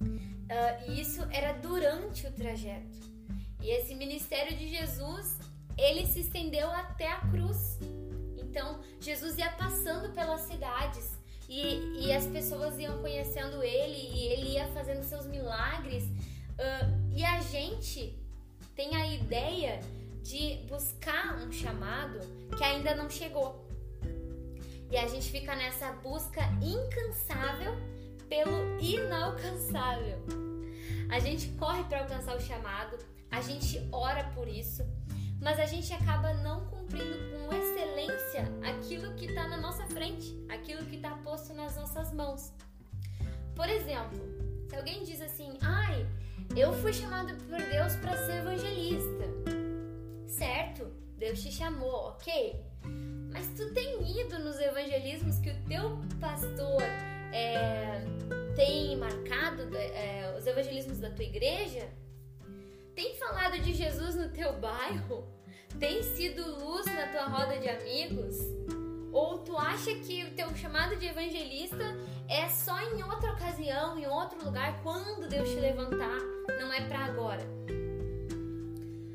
Uh, 0.00 0.90
e 0.90 1.00
isso 1.00 1.22
era 1.30 1.52
durante 1.52 2.26
o 2.26 2.32
trajeto. 2.32 2.98
E 3.60 3.68
esse 3.70 3.94
ministério 3.94 4.56
de 4.56 4.68
Jesus, 4.68 5.38
ele 5.76 6.06
se 6.06 6.20
estendeu 6.20 6.70
até 6.70 7.12
a 7.12 7.20
cruz. 7.20 7.78
Então, 8.38 8.80
Jesus 9.00 9.36
ia 9.38 9.50
passando 9.52 10.12
pelas 10.14 10.40
cidades, 10.42 11.19
e, 11.50 12.06
e 12.06 12.12
as 12.12 12.26
pessoas 12.28 12.78
iam 12.78 12.98
conhecendo 12.98 13.60
ele 13.60 14.10
e 14.14 14.28
ele 14.28 14.50
ia 14.52 14.68
fazendo 14.68 15.02
seus 15.02 15.26
milagres. 15.26 16.04
Uh, 16.04 17.10
e 17.12 17.24
a 17.24 17.40
gente 17.40 18.16
tem 18.76 18.94
a 18.94 19.12
ideia 19.12 19.80
de 20.22 20.64
buscar 20.68 21.36
um 21.38 21.50
chamado 21.50 22.20
que 22.56 22.62
ainda 22.62 22.94
não 22.94 23.10
chegou. 23.10 23.68
E 24.92 24.96
a 24.96 25.08
gente 25.08 25.28
fica 25.28 25.56
nessa 25.56 25.90
busca 25.94 26.40
incansável 26.62 27.74
pelo 28.28 28.80
inalcançável. 28.80 30.18
A 31.10 31.18
gente 31.18 31.48
corre 31.58 31.82
para 31.84 32.02
alcançar 32.02 32.36
o 32.36 32.40
chamado, 32.40 32.96
a 33.28 33.40
gente 33.40 33.88
ora 33.90 34.22
por 34.36 34.46
isso, 34.46 34.84
mas 35.40 35.58
a 35.58 35.66
gente 35.66 35.92
acaba 35.92 36.34
não 36.34 36.66
cumprindo 36.66 37.16
com 37.30 37.54
excelência 37.54 38.44
aquilo 38.62 39.14
que 39.14 39.26
está 39.26 39.48
na 39.48 39.56
nossa 39.56 39.86
frente, 39.86 40.36
aquilo 40.48 40.84
que 40.86 40.96
está 40.96 41.10
posto 41.16 41.54
nas 41.54 41.76
nossas 41.76 42.12
mãos. 42.12 42.52
Por 43.54 43.68
exemplo, 43.68 44.18
se 44.68 44.76
alguém 44.76 45.02
diz 45.04 45.20
assim, 45.20 45.56
ai, 45.62 46.06
eu 46.56 46.72
fui 46.74 46.92
chamado 46.92 47.34
por 47.44 47.58
Deus 47.58 47.96
para 47.96 48.16
ser 48.16 48.38
evangelista, 48.38 49.24
certo? 50.26 50.90
Deus 51.16 51.42
te 51.42 51.50
chamou, 51.52 52.08
ok? 52.08 52.64
Mas 53.32 53.46
tu 53.56 53.72
tem 53.72 54.20
ido 54.20 54.38
nos 54.40 54.58
evangelismos 54.58 55.38
que 55.38 55.50
o 55.50 55.64
teu 55.68 55.98
pastor 56.20 56.82
é, 57.32 58.02
tem 58.56 58.96
marcado, 58.96 59.62
é, 59.76 60.34
os 60.36 60.46
evangelismos 60.46 60.98
da 60.98 61.10
tua 61.10 61.24
igreja? 61.24 61.88
Tem 62.94 63.16
falado 63.16 63.58
de 63.60 63.72
Jesus 63.72 64.14
no 64.14 64.28
teu 64.28 64.52
bairro? 64.54 65.26
Tem 65.78 66.02
sido 66.02 66.42
luz 66.58 66.86
na 66.86 67.06
tua 67.08 67.26
roda 67.26 67.58
de 67.58 67.68
amigos? 67.68 68.36
Ou 69.12 69.38
tu 69.38 69.56
acha 69.56 69.94
que 69.94 70.24
o 70.24 70.34
teu 70.34 70.54
chamado 70.56 70.96
de 70.96 71.06
evangelista 71.06 71.84
é 72.28 72.48
só 72.48 72.80
em 72.80 73.02
outra 73.02 73.32
ocasião, 73.32 73.98
em 73.98 74.06
outro 74.06 74.44
lugar, 74.44 74.80
quando 74.82 75.28
Deus 75.28 75.48
te 75.48 75.56
levantar, 75.56 76.18
não 76.60 76.72
é 76.72 76.80
para 76.82 76.98
agora? 77.06 77.42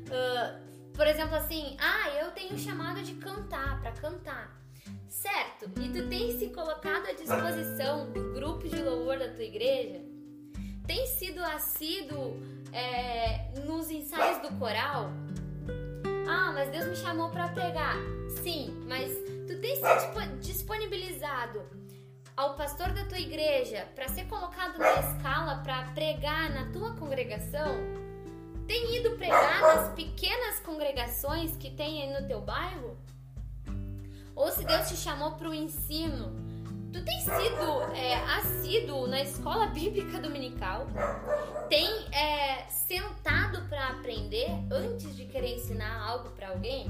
Uh, 0.06 0.92
por 0.92 1.06
exemplo, 1.06 1.36
assim, 1.36 1.76
ah, 1.78 2.10
eu 2.20 2.30
tenho 2.32 2.58
chamado 2.58 3.02
de 3.02 3.14
cantar, 3.14 3.80
para 3.80 3.92
cantar. 3.92 4.60
Certo? 5.08 5.70
E 5.80 5.88
tu 5.88 6.08
tem 6.08 6.38
se 6.38 6.48
colocado 6.48 7.06
à 7.06 7.12
disposição 7.12 8.10
do 8.12 8.34
grupo 8.34 8.68
de 8.68 8.82
louvor 8.82 9.18
da 9.18 9.28
tua 9.28 9.44
igreja? 9.44 10.15
Tem 10.86 11.06
sido 11.06 11.42
assíduo 11.42 12.40
é, 12.72 13.50
nos 13.64 13.90
ensaios 13.90 14.40
do 14.42 14.56
coral? 14.58 15.10
Ah, 16.28 16.52
mas 16.52 16.70
Deus 16.70 16.86
me 16.86 16.96
chamou 16.96 17.30
para 17.30 17.48
pregar. 17.48 17.96
Sim, 18.42 18.84
mas 18.86 19.10
tu 19.46 19.60
tem 19.60 19.76
se 19.76 20.26
disponibilizado 20.40 21.62
ao 22.36 22.54
pastor 22.54 22.92
da 22.92 23.04
tua 23.04 23.18
igreja 23.18 23.88
para 23.94 24.08
ser 24.08 24.26
colocado 24.26 24.78
na 24.78 24.92
escala 25.00 25.56
para 25.62 25.84
pregar 25.92 26.50
na 26.50 26.70
tua 26.70 26.94
congregação? 26.94 27.76
Tem 28.66 28.96
ido 28.96 29.16
pregar 29.16 29.60
nas 29.60 29.94
pequenas 29.94 30.60
congregações 30.60 31.56
que 31.56 31.70
tem 31.70 32.02
aí 32.02 32.20
no 32.20 32.28
teu 32.28 32.40
bairro? 32.40 32.96
Ou 34.34 34.52
se 34.52 34.64
Deus 34.64 34.88
te 34.88 34.96
chamou 34.96 35.32
para 35.32 35.48
o 35.48 35.54
ensino, 35.54 36.45
Tu 36.96 37.04
tem 37.04 37.20
sido 37.20 37.82
é, 37.94 38.14
assíduo 38.38 39.06
na 39.06 39.20
escola 39.20 39.66
bíblica 39.66 40.18
dominical? 40.18 40.86
Tem 41.68 41.86
é, 42.10 42.64
sentado 42.70 43.60
para 43.68 43.88
aprender 43.88 44.48
antes 44.72 45.14
de 45.14 45.26
querer 45.26 45.56
ensinar 45.56 45.94
algo 46.08 46.30
para 46.30 46.48
alguém? 46.48 46.86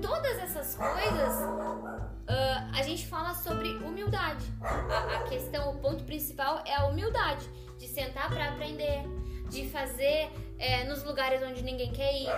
Todas 0.00 0.38
essas 0.38 0.76
coisas 0.76 1.40
uh, 1.40 2.78
a 2.78 2.80
gente 2.84 3.04
fala 3.08 3.34
sobre 3.34 3.68
humildade. 3.78 4.44
A, 4.62 5.16
a, 5.16 5.22
questão, 5.24 5.72
o 5.72 5.78
ponto 5.80 6.04
principal 6.04 6.62
é 6.64 6.76
a 6.76 6.86
humildade 6.86 7.50
de 7.78 7.88
sentar 7.88 8.28
para 8.28 8.50
aprender, 8.50 9.02
de 9.50 9.68
fazer 9.70 10.30
é, 10.56 10.84
nos 10.84 11.02
lugares 11.02 11.42
onde 11.42 11.64
ninguém 11.64 11.90
quer 11.90 12.14
ir. 12.14 12.28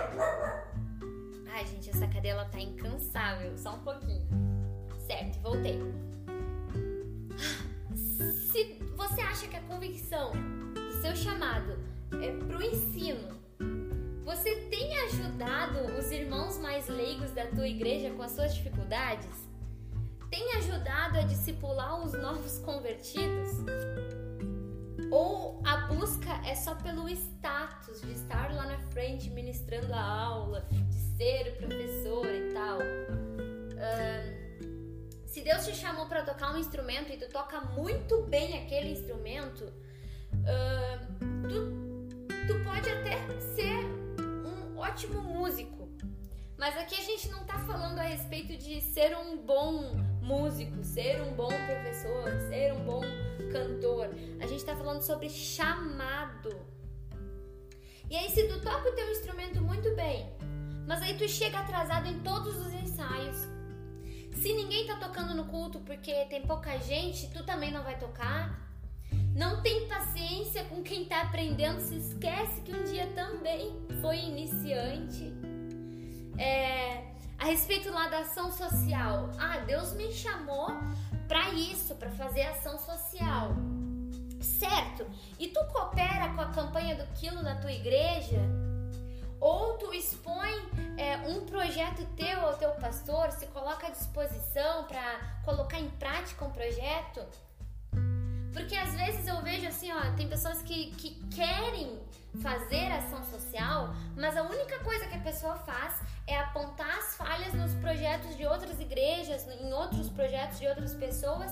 Ai, 1.53 1.67
gente, 1.67 1.91
essa 1.91 2.07
cadeira 2.07 2.43
tá 2.45 2.59
incansável. 2.59 3.55
Só 3.59 3.75
um 3.75 3.83
pouquinho. 3.83 4.27
Certo, 5.05 5.39
voltei. 5.41 5.79
Que 9.51 9.57
a 9.57 9.61
convicção 9.63 10.31
do 10.73 11.01
seu 11.01 11.13
chamado 11.13 11.77
é 12.21 12.31
pro 12.31 12.63
ensino, 12.63 13.37
você 14.23 14.55
tem 14.69 14.97
ajudado 14.99 15.93
os 15.99 16.09
irmãos 16.09 16.57
mais 16.57 16.87
leigos 16.87 17.31
da 17.31 17.45
tua 17.47 17.67
igreja 17.67 18.11
com 18.11 18.21
as 18.21 18.31
suas 18.31 18.55
dificuldades? 18.55 19.49
Tem 20.29 20.53
ajudado 20.53 21.19
a 21.19 21.23
discipular 21.23 22.01
os 22.01 22.13
novos 22.13 22.59
convertidos? 22.59 23.49
Ou 25.11 25.61
a 25.65 25.87
busca 25.87 26.31
é 26.47 26.55
só 26.55 26.73
pelo 26.75 27.09
status 27.09 27.99
de 27.99 28.13
estar 28.13 28.53
lá 28.53 28.65
na 28.65 28.77
frente 28.91 29.29
ministrando 29.31 29.93
a 29.93 30.01
aula, 30.01 30.65
de 30.71 31.17
ser 31.17 31.49
o 31.49 31.57
professor 31.57 32.25
e 32.25 32.53
tal? 32.53 32.79
Um, 32.79 34.40
se 35.31 35.39
Deus 35.39 35.65
te 35.65 35.73
chamou 35.73 36.07
para 36.07 36.23
tocar 36.23 36.53
um 36.53 36.57
instrumento 36.57 37.09
e 37.09 37.15
tu 37.15 37.29
toca 37.29 37.61
muito 37.61 38.21
bem 38.23 38.61
aquele 38.61 38.89
instrumento, 38.89 39.63
uh, 39.63 41.47
tu, 41.47 42.47
tu 42.47 42.63
pode 42.65 42.89
até 42.89 43.15
ser 43.55 43.77
um 44.45 44.77
ótimo 44.77 45.21
músico. 45.21 45.87
Mas 46.57 46.77
aqui 46.77 46.95
a 46.95 47.03
gente 47.03 47.29
não 47.29 47.43
está 47.43 47.57
falando 47.59 47.99
a 47.99 48.03
respeito 48.03 48.57
de 48.57 48.81
ser 48.81 49.15
um 49.15 49.37
bom 49.37 49.95
músico, 50.21 50.83
ser 50.83 51.21
um 51.21 51.33
bom 51.33 51.47
professor, 51.47 52.29
ser 52.49 52.73
um 52.73 52.83
bom 52.83 53.01
cantor. 53.53 54.09
A 54.41 54.45
gente 54.45 54.59
está 54.59 54.75
falando 54.75 55.01
sobre 55.01 55.29
chamado. 55.29 56.53
E 58.09 58.17
aí, 58.17 58.29
se 58.29 58.49
tu 58.49 58.59
toca 58.59 58.89
o 58.89 58.95
teu 58.95 59.09
instrumento 59.09 59.61
muito 59.61 59.95
bem, 59.95 60.29
mas 60.85 61.01
aí 61.01 61.17
tu 61.17 61.25
chega 61.29 61.59
atrasado 61.59 62.09
em 62.09 62.19
todos 62.19 62.53
os 62.57 62.73
ensaios, 62.73 63.47
se 64.33 64.53
ninguém 64.53 64.87
tá 64.87 64.95
tocando 64.95 65.33
no 65.33 65.45
culto 65.45 65.79
porque 65.79 66.25
tem 66.25 66.41
pouca 66.41 66.77
gente, 66.79 67.27
tu 67.31 67.43
também 67.43 67.71
não 67.71 67.83
vai 67.83 67.97
tocar. 67.97 68.59
Não 69.35 69.61
tem 69.61 69.87
paciência 69.87 70.63
com 70.65 70.83
quem 70.83 71.05
tá 71.05 71.21
aprendendo, 71.21 71.79
se 71.79 71.95
esquece 71.95 72.61
que 72.61 72.73
um 72.73 72.83
dia 72.83 73.07
também 73.07 73.73
foi 74.01 74.17
iniciante. 74.17 75.33
É, 76.37 77.11
a 77.37 77.45
respeito 77.45 77.89
lá 77.91 78.07
da 78.07 78.19
ação 78.19 78.51
social. 78.51 79.31
Ah, 79.39 79.57
Deus 79.59 79.93
me 79.93 80.11
chamou 80.11 80.67
para 81.27 81.49
isso, 81.53 81.95
para 81.95 82.11
fazer 82.11 82.43
ação 82.43 82.77
social. 82.77 83.55
certo? 84.41 85.05
E 85.39 85.47
tu 85.47 85.59
coopera 85.71 86.33
com 86.33 86.41
a 86.41 86.51
campanha 86.51 86.95
do 86.95 87.05
quilo 87.13 87.41
na 87.41 87.55
tua 87.55 87.71
igreja? 87.71 88.39
Ou 89.41 89.75
tu 89.79 89.91
expõe 89.91 90.53
é, 90.97 91.17
um 91.27 91.45
projeto 91.47 92.05
teu 92.15 92.39
ao 92.41 92.55
teu 92.57 92.69
pastor, 92.73 93.31
se 93.31 93.47
coloca 93.47 93.87
à 93.87 93.89
disposição 93.89 94.83
para 94.83 95.19
colocar 95.43 95.79
em 95.79 95.89
prática 95.89 96.45
um 96.45 96.51
projeto? 96.51 97.25
Porque 98.53 98.75
às 98.75 98.93
vezes 98.93 99.27
eu 99.27 99.41
vejo 99.41 99.67
assim, 99.67 99.91
ó, 99.91 100.15
tem 100.15 100.29
pessoas 100.29 100.61
que, 100.61 100.91
que 100.91 101.15
querem 101.29 101.99
fazer 102.39 102.91
ação 102.91 103.23
social, 103.25 103.95
mas 104.15 104.37
a 104.37 104.43
única 104.43 104.77
coisa 104.79 105.07
que 105.07 105.15
a 105.15 105.21
pessoa 105.21 105.55
faz 105.55 105.99
é 106.27 106.37
apontar 106.37 106.99
as 106.99 107.15
falhas 107.15 107.53
nos 107.53 107.73
projetos 107.75 108.37
de 108.37 108.45
outras 108.45 108.79
igrejas, 108.79 109.47
em 109.47 109.73
outros 109.73 110.07
projetos 110.09 110.59
de 110.59 110.67
outras 110.67 110.93
pessoas 110.93 111.51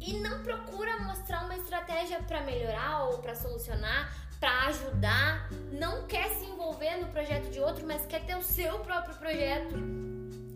e 0.00 0.14
não 0.14 0.42
procura 0.42 0.98
mostrar 1.00 1.44
uma 1.44 1.54
estratégia 1.54 2.22
para 2.22 2.40
melhorar 2.40 3.04
ou 3.04 3.18
para 3.18 3.34
solucionar, 3.34 4.10
para 4.40 4.68
ajudar, 4.68 5.50
não 5.70 6.06
quer 6.06 6.30
se 6.30 6.46
envolver 6.46 6.96
no 6.96 7.08
projeto 7.08 7.50
de 7.50 7.60
outro, 7.60 7.86
mas 7.86 8.06
quer 8.06 8.24
ter 8.24 8.36
o 8.36 8.42
seu 8.42 8.78
próprio 8.80 9.14
projeto. 9.16 9.74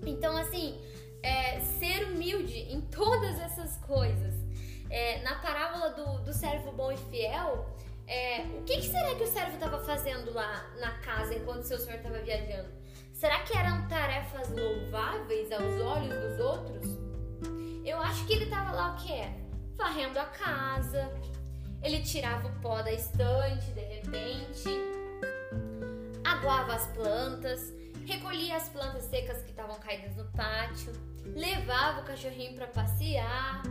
Então, 0.06 0.34
assim, 0.36 0.80
é, 1.22 1.60
ser 1.60 2.04
humilde 2.04 2.58
em 2.72 2.80
todas 2.80 3.38
essas 3.38 3.76
coisas. 3.78 4.34
É, 4.90 5.22
na 5.22 5.34
parábola 5.36 5.90
do, 5.90 6.24
do 6.24 6.32
servo 6.32 6.72
bom 6.72 6.92
e 6.92 6.96
fiel, 6.96 7.66
é, 8.06 8.42
o 8.58 8.62
que, 8.62 8.76
que, 8.76 8.86
será 8.86 9.14
que 9.14 9.24
o 9.24 9.26
servo 9.26 9.54
estava 9.54 9.78
fazendo 9.80 10.32
lá 10.32 10.70
na 10.78 10.92
casa 10.98 11.34
enquanto 11.34 11.64
seu 11.64 11.78
senhor 11.78 11.96
estava 11.96 12.18
viajando? 12.18 12.68
Será 13.12 13.40
que 13.40 13.56
eram 13.56 13.86
tarefas 13.88 14.50
louváveis 14.50 15.50
aos 15.52 15.80
olhos 15.80 16.14
dos 16.14 16.40
outros? 16.40 16.86
Eu 17.84 18.00
acho 18.00 18.26
que 18.26 18.34
ele 18.34 18.44
estava 18.44 18.72
lá 18.72 18.94
o 18.94 18.96
quê? 18.96 19.22
Varrendo 19.76 20.18
a 20.18 20.26
casa, 20.26 21.10
ele 21.84 22.00
tirava 22.00 22.48
o 22.48 22.60
pó 22.60 22.82
da 22.82 22.90
estante 22.90 23.70
de 23.72 23.80
repente, 23.80 24.68
aguava 26.24 26.74
as 26.74 26.86
plantas, 26.88 27.72
recolhia 28.06 28.56
as 28.56 28.68
plantas 28.70 29.04
secas 29.04 29.42
que 29.42 29.50
estavam 29.50 29.78
caídas 29.78 30.16
no 30.16 30.24
pátio, 30.32 30.92
levava 31.36 32.00
o 32.00 32.04
cachorrinho 32.04 32.54
para 32.54 32.66
passear, 32.68 33.62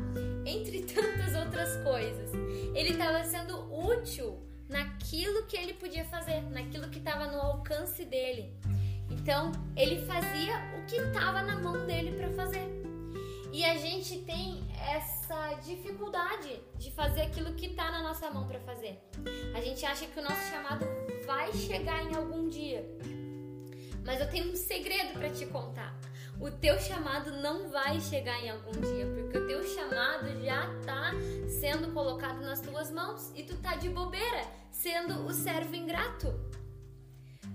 entre 0.45 0.83
tantas 0.93 1.35
outras 1.35 1.75
coisas. 1.83 2.31
Ele 2.75 2.91
estava 2.91 3.23
sendo 3.23 3.73
útil 3.73 4.39
naquilo 4.69 5.45
que 5.47 5.57
ele 5.57 5.73
podia 5.73 6.05
fazer, 6.05 6.41
naquilo 6.51 6.89
que 6.89 6.99
estava 6.99 7.27
no 7.27 7.39
alcance 7.39 8.05
dele. 8.05 8.55
Então, 9.09 9.51
ele 9.75 10.05
fazia 10.05 10.55
o 10.77 10.85
que 10.85 10.95
estava 10.95 11.41
na 11.41 11.59
mão 11.59 11.85
dele 11.85 12.15
para 12.17 12.29
fazer. 12.31 12.67
E 13.51 13.63
a 13.63 13.77
gente 13.77 14.19
tem 14.19 14.63
essa 14.79 15.22
dificuldade 15.63 16.61
de 16.77 16.91
fazer 16.91 17.21
aquilo 17.23 17.53
que 17.53 17.67
está 17.67 17.91
na 17.91 18.01
nossa 18.01 18.29
mão 18.29 18.47
para 18.47 18.59
fazer. 18.59 18.99
A 19.55 19.61
gente 19.61 19.85
acha 19.85 20.05
que 20.05 20.19
o 20.19 20.23
nosso 20.23 20.49
chamado 20.49 20.85
vai 21.25 21.51
chegar 21.53 22.03
em 22.03 22.15
algum 22.15 22.47
dia. 22.49 22.85
Mas 24.05 24.19
eu 24.19 24.29
tenho 24.29 24.51
um 24.51 24.55
segredo 24.55 25.13
para 25.13 25.29
te 25.29 25.45
contar. 25.45 25.95
O 26.39 26.51
teu 26.51 26.77
chamado 26.79 27.31
não 27.31 27.69
vai 27.69 27.99
chegar 28.01 28.37
em 28.43 28.49
algum 28.49 28.71
dia, 28.71 29.05
porque 29.15 29.37
o 29.37 29.47
teu 29.47 29.63
chamado 29.63 30.27
já 30.43 30.69
está 30.79 31.11
sendo 31.47 31.93
colocado 31.93 32.41
nas 32.41 32.59
tuas 32.59 32.91
mãos 32.91 33.31
e 33.35 33.43
tu 33.43 33.55
tá 33.57 33.75
de 33.75 33.87
bobeira, 33.89 34.45
sendo 34.71 35.25
o 35.25 35.31
servo 35.31 35.75
ingrato. 35.75 36.27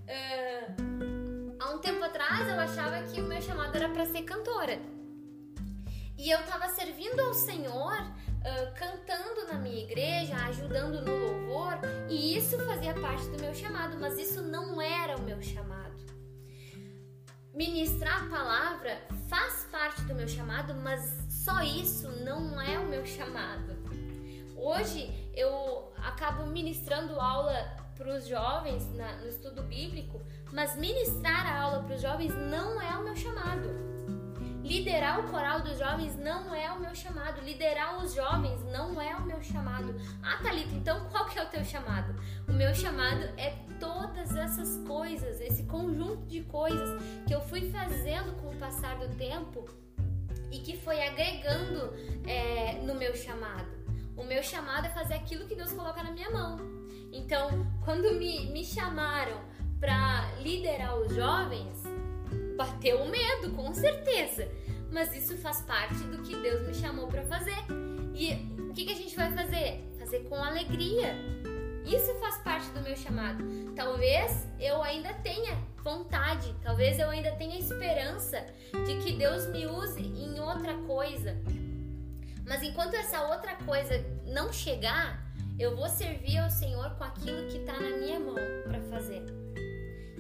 Uh, 0.09 1.57
há 1.59 1.71
um 1.71 1.79
tempo 1.79 2.03
atrás 2.03 2.49
eu 2.49 2.59
achava 2.59 3.03
que 3.03 3.21
o 3.21 3.25
meu 3.25 3.43
chamado 3.43 3.77
era 3.77 3.89
para 3.91 4.07
ser 4.07 4.23
cantora. 4.23 4.98
E 6.19 6.31
eu 6.31 6.41
estava 6.41 6.69
servindo 6.71 7.21
ao 7.21 7.33
Senhor, 7.33 7.95
uh, 8.03 8.75
cantando 8.75 9.47
na 9.47 9.55
minha 9.55 9.85
igreja, 9.85 10.35
ajudando 10.49 11.01
no 11.01 11.17
louvor, 11.17 11.79
e 12.09 12.37
isso 12.37 12.59
fazia 12.67 12.93
parte 12.93 13.25
do 13.29 13.41
meu 13.41 13.55
chamado, 13.55 13.97
mas 14.01 14.19
isso 14.19 14.43
não 14.43 14.83
era 14.83 15.17
o 15.17 15.23
meu 15.23 15.41
chamado. 15.41 15.97
Ministrar 17.55 18.25
a 18.25 18.29
palavra 18.29 19.01
faz 19.29 19.65
parte 19.71 20.03
do 20.03 20.15
meu 20.17 20.27
chamado, 20.27 20.75
mas 20.75 21.01
só 21.31 21.63
isso 21.63 22.11
não 22.25 22.61
é 22.61 22.81
o 22.81 22.89
meu 22.89 23.07
chamado. 23.07 23.79
Hoje 24.57 25.31
eu 25.35 25.93
acabo 25.99 26.47
ministrando 26.47 27.21
aula 27.21 27.77
para 27.97 28.17
os 28.17 28.27
jovens 28.27 28.93
na, 28.97 29.19
no 29.19 29.29
estudo 29.29 29.63
bíblico, 29.63 30.21
mas 30.53 30.75
ministrar 30.75 31.47
a 31.47 31.63
aula 31.63 31.85
para 31.85 31.95
os 31.95 32.03
jovens 32.03 32.35
não 32.35 32.83
é 32.83 32.99
o 32.99 33.05
meu 33.05 33.15
chamado. 33.15 33.88
Liderar 34.69 35.21
o 35.21 35.31
coral 35.31 35.63
dos 35.63 35.79
jovens 35.79 36.15
não 36.19 36.55
é 36.55 36.71
o 36.71 36.79
meu 36.79 36.95
chamado. 36.95 37.41
Liderar 37.41 38.05
os 38.05 38.13
jovens 38.13 38.63
não 38.71 39.01
é 39.01 39.17
o 39.17 39.23
meu 39.23 39.43
chamado. 39.43 39.99
Ah, 40.23 40.37
Thalita, 40.43 40.75
então 40.75 41.09
qual 41.09 41.25
que 41.25 41.39
é 41.39 41.43
o 41.43 41.47
teu 41.47 41.65
chamado? 41.65 42.15
O 42.47 42.53
meu 42.53 42.75
chamado 42.75 43.23
é 43.39 43.57
todas 43.81 44.37
essas 44.37 44.77
coisas, 44.87 45.41
esse 45.41 45.63
conjunto 45.63 46.27
de 46.27 46.43
coisas 46.43 47.03
que 47.27 47.35
eu 47.35 47.41
fui 47.41 47.71
fazendo 47.71 48.39
com 48.43 48.51
o 48.51 48.57
passar 48.57 48.99
do 48.99 49.09
tempo 49.17 49.65
e 50.53 50.59
que 50.59 50.77
foi 50.77 51.03
agregando 51.03 51.95
é, 52.27 52.75
no 52.83 52.95
meu 52.95 53.17
chamado. 53.17 53.71
O 54.19 54.23
meu 54.23 54.43
chamado 54.43 54.87
é 54.87 54.91
fazer 54.91 55.15
aquilo 55.15 55.47
que 55.47 55.55
Deus 55.55 55.73
coloca 55.73 56.03
na 56.03 56.11
minha 56.11 56.29
mão. 56.29 56.59
Então, 57.11 57.67
quando 57.87 58.19
me, 58.19 58.51
me 58.51 58.63
chamaram 58.67 59.41
para 59.81 60.31
liderar 60.43 60.95
os 60.99 61.15
jovens, 61.15 61.85
bateu 62.59 63.03
o 63.03 63.09
medo, 63.09 63.53
com 63.53 63.73
certeza. 63.73 64.49
Mas 64.91 65.15
isso 65.15 65.39
faz 65.39 65.63
parte 65.63 65.95
do 65.95 66.23
que 66.23 66.35
Deus 66.37 66.67
me 66.67 66.75
chamou 66.75 67.07
para 67.07 67.23
fazer. 67.23 67.57
E 68.13 68.33
o 68.69 68.75
que, 68.75 68.85
que 68.85 68.93
a 68.93 68.97
gente 68.97 69.15
vai 69.15 69.33
fazer? 69.33 69.85
Fazer 69.97 70.25
com 70.25 70.35
alegria. 70.35 71.15
Isso 71.87 72.13
faz 72.17 72.39
parte 72.39 72.69
do 72.71 72.83
meu 72.83 72.97
chamado. 72.97 73.45
Talvez 73.77 74.45
eu 74.59 74.83
ainda 74.83 75.15
tenha 75.15 75.57
vontade, 75.85 76.53
talvez 76.63 76.99
eu 76.99 77.09
ainda 77.09 77.31
tenha 77.37 77.59
esperança 77.59 78.45
de 78.85 78.97
que 78.97 79.13
Deus 79.13 79.47
me 79.47 79.65
use 79.67 80.03
em 80.03 80.41
outra 80.41 80.75
coisa. 80.79 81.37
Mas 82.45 82.63
enquanto 82.63 82.95
essa 82.95 83.23
outra 83.29 83.55
coisa 83.55 84.05
não 84.27 84.53
chegar, 84.53 85.25
eu 85.59 85.77
vou 85.77 85.89
servir 85.89 86.39
ao 86.39 86.51
Senhor 86.51 86.91
com 86.97 87.05
aquilo 87.05 87.47
que 87.49 87.59
está 87.59 87.75
na 87.75 87.97
minha 87.99 88.19
mão 88.19 88.37
para 88.65 88.81
fazer. 88.91 89.25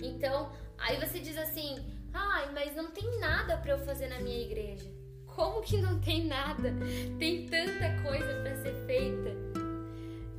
Então, 0.01 0.53
aí 0.79 0.97
você 1.01 1.19
diz 1.19 1.37
assim: 1.37 1.98
Ai, 2.13 2.51
mas 2.53 2.75
não 2.75 2.91
tem 2.91 3.19
nada 3.21 3.57
para 3.57 3.73
eu 3.73 3.79
fazer 3.79 4.09
na 4.09 4.21
minha 4.21 4.41
igreja. 4.41 4.91
Como 5.27 5.63
que 5.63 5.77
não 5.79 6.01
tem 6.01 6.27
nada? 6.27 6.73
Tem 7.19 7.47
tanta 7.47 8.03
coisa 8.03 8.43
para 8.43 8.57
ser 8.57 8.75
feita. 8.87 9.31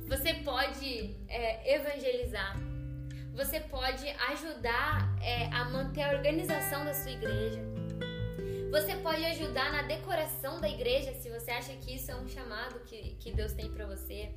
Você 0.08 0.34
pode 0.34 1.16
é, 1.28 1.76
evangelizar. 1.76 2.56
Você 3.32 3.60
pode 3.60 4.06
ajudar 4.30 5.16
é, 5.22 5.46
a 5.46 5.64
manter 5.66 6.02
a 6.02 6.12
organização 6.16 6.84
da 6.84 6.92
sua 6.92 7.12
igreja. 7.12 7.60
Você 8.70 8.96
pode 8.96 9.24
ajudar 9.24 9.72
na 9.72 9.82
decoração 9.82 10.60
da 10.60 10.68
igreja 10.68 11.14
se 11.14 11.30
você 11.30 11.50
acha 11.50 11.72
que 11.74 11.94
isso 11.94 12.10
é 12.10 12.16
um 12.16 12.28
chamado 12.28 12.78
que, 12.80 13.16
que 13.20 13.32
Deus 13.32 13.52
tem 13.52 13.70
para 13.70 13.86
você. 13.86 14.30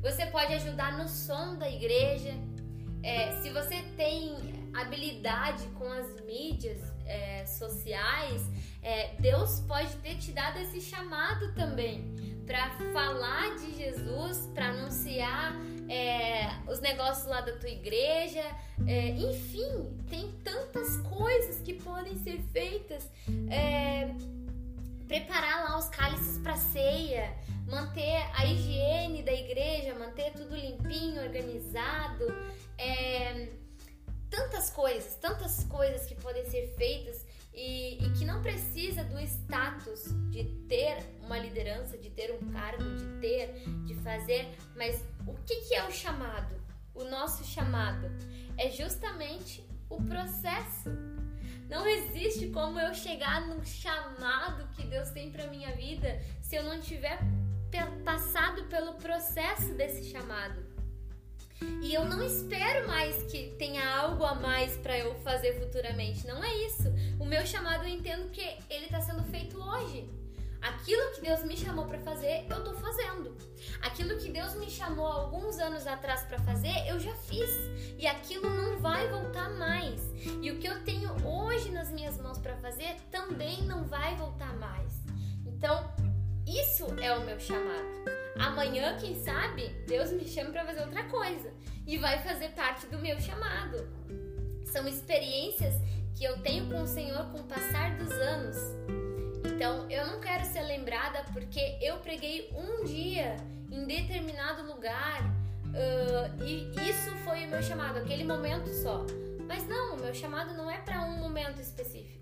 Você 0.00 0.26
pode 0.26 0.52
ajudar 0.54 0.96
no 0.98 1.08
som 1.08 1.56
da 1.56 1.68
igreja. 1.68 2.32
É, 3.02 3.32
se 3.40 3.50
você 3.50 3.82
tem 3.96 4.57
habilidade 4.82 5.66
com 5.78 5.90
as 5.90 6.20
mídias 6.24 6.80
é, 7.06 7.46
sociais, 7.46 8.42
é, 8.82 9.14
Deus 9.18 9.60
pode 9.60 9.94
ter 9.96 10.16
te 10.16 10.32
dado 10.32 10.58
esse 10.58 10.80
chamado 10.80 11.52
também 11.54 12.14
para 12.46 12.70
falar 12.92 13.56
de 13.56 13.76
Jesus, 13.76 14.48
para 14.54 14.68
anunciar 14.68 15.54
é, 15.88 16.48
os 16.70 16.80
negócios 16.80 17.26
lá 17.26 17.40
da 17.40 17.52
tua 17.52 17.68
igreja, 17.68 18.44
é, 18.86 19.10
enfim, 19.10 19.96
tem 20.08 20.32
tantas 20.44 20.96
coisas 21.08 21.60
que 21.60 21.74
podem 21.74 22.16
ser 22.18 22.40
feitas. 22.52 23.10
É, 23.50 24.14
preparar 25.08 25.64
lá 25.64 25.78
os 25.78 25.88
cálices 25.88 26.38
para 26.38 26.54
ceia, 26.56 27.34
manter 27.66 28.22
a 28.34 28.44
higiene 28.44 29.22
da 29.22 29.32
igreja, 29.32 29.94
manter 29.98 30.32
tudo 30.32 30.54
limpinho, 30.54 31.22
organizado. 31.22 32.26
É, 32.76 33.48
tantas 34.30 34.70
coisas, 34.70 35.14
tantas 35.16 35.64
coisas 35.64 36.06
que 36.06 36.14
podem 36.14 36.44
ser 36.46 36.74
feitas 36.76 37.24
e, 37.52 38.04
e, 38.04 38.10
que 38.12 38.24
não 38.24 38.40
precisa 38.40 39.02
do 39.04 39.18
status 39.20 40.04
de 40.30 40.44
ter 40.68 40.98
uma 41.22 41.38
liderança, 41.38 41.98
de 41.98 42.10
ter 42.10 42.32
um 42.32 42.52
cargo, 42.52 42.84
de 42.96 43.20
ter, 43.20 43.52
de 43.84 43.94
fazer, 43.96 44.56
mas 44.76 45.02
o 45.26 45.34
que, 45.44 45.56
que 45.62 45.74
é 45.74 45.84
o 45.86 45.90
chamado? 45.90 46.54
O 46.94 47.04
nosso 47.04 47.44
chamado 47.44 48.10
é 48.56 48.70
justamente 48.70 49.64
o 49.88 50.02
processo. 50.02 50.90
Não 51.68 51.86
existe 51.86 52.48
como 52.48 52.78
eu 52.78 52.94
chegar 52.94 53.46
no 53.46 53.64
chamado 53.64 54.68
que 54.74 54.86
Deus 54.86 55.10
tem 55.10 55.30
para 55.30 55.46
minha 55.48 55.74
vida 55.74 56.20
se 56.40 56.56
eu 56.56 56.62
não 56.62 56.80
tiver 56.80 57.18
passado 58.04 58.64
pelo 58.64 58.94
processo 58.94 59.74
desse 59.74 60.10
chamado. 60.10 60.67
E 61.82 61.94
eu 61.94 62.04
não 62.04 62.22
espero 62.22 62.86
mais 62.86 63.22
que 63.24 63.54
tenha 63.58 63.96
algo 63.96 64.24
a 64.24 64.34
mais 64.34 64.76
para 64.76 64.98
eu 64.98 65.14
fazer 65.16 65.58
futuramente. 65.60 66.26
Não 66.26 66.42
é 66.42 66.54
isso. 66.66 66.84
O 67.18 67.24
meu 67.24 67.46
chamado 67.46 67.84
eu 67.84 67.88
entendo 67.88 68.30
que 68.30 68.42
ele 68.70 68.84
está 68.84 69.00
sendo 69.00 69.22
feito 69.24 69.58
hoje. 69.60 70.08
Aquilo 70.60 71.12
que 71.12 71.20
Deus 71.20 71.44
me 71.44 71.56
chamou 71.56 71.86
para 71.86 71.98
fazer, 72.00 72.44
eu 72.50 72.64
tô 72.64 72.74
fazendo. 72.74 73.36
Aquilo 73.80 74.18
que 74.18 74.30
Deus 74.30 74.54
me 74.54 74.68
chamou 74.68 75.06
alguns 75.06 75.58
anos 75.58 75.86
atrás 75.86 76.22
para 76.22 76.38
fazer, 76.40 76.74
eu 76.88 76.98
já 76.98 77.14
fiz. 77.14 77.50
E 77.96 78.06
aquilo 78.06 78.50
não 78.50 78.78
vai 78.78 79.08
voltar 79.08 79.50
mais. 79.50 80.00
E 80.42 80.50
o 80.50 80.58
que 80.58 80.66
eu 80.66 80.82
tenho 80.84 81.10
hoje 81.24 81.70
nas 81.70 81.90
minhas 81.90 82.18
mãos 82.18 82.38
para 82.38 82.56
fazer 82.56 82.96
também 83.10 83.62
não 83.62 83.84
vai 83.84 84.16
voltar 84.16 84.52
mais. 84.56 84.92
Então, 85.46 85.88
isso 86.48 86.86
é 87.00 87.12
o 87.12 87.24
meu 87.24 87.38
chamado. 87.38 87.88
Amanhã, 88.38 88.96
quem 88.98 89.14
sabe, 89.22 89.68
Deus 89.86 90.12
me 90.12 90.24
chama 90.24 90.50
para 90.50 90.64
fazer 90.64 90.80
outra 90.80 91.04
coisa 91.04 91.52
e 91.86 91.98
vai 91.98 92.18
fazer 92.22 92.50
parte 92.50 92.86
do 92.86 92.98
meu 92.98 93.20
chamado. 93.20 93.88
São 94.64 94.86
experiências 94.86 95.74
que 96.16 96.24
eu 96.24 96.38
tenho 96.38 96.66
com 96.68 96.82
o 96.82 96.86
Senhor 96.86 97.24
com 97.32 97.40
o 97.40 97.44
passar 97.44 97.96
dos 97.96 98.12
anos. 98.12 98.56
Então, 99.44 99.90
eu 99.90 100.06
não 100.06 100.20
quero 100.20 100.44
ser 100.44 100.62
lembrada 100.62 101.24
porque 101.32 101.78
eu 101.80 101.98
preguei 101.98 102.50
um 102.54 102.84
dia 102.84 103.36
em 103.70 103.84
determinado 103.86 104.62
lugar 104.62 105.22
uh, 105.24 106.44
e 106.44 106.70
isso 106.88 107.10
foi 107.24 107.44
o 107.44 107.48
meu 107.48 107.62
chamado, 107.62 107.98
aquele 107.98 108.24
momento 108.24 108.68
só. 108.68 109.04
Mas 109.46 109.66
não, 109.66 109.96
o 109.96 110.00
meu 110.00 110.14
chamado 110.14 110.54
não 110.54 110.70
é 110.70 110.78
para 110.78 111.02
um 111.02 111.18
momento 111.18 111.60
específico. 111.60 112.17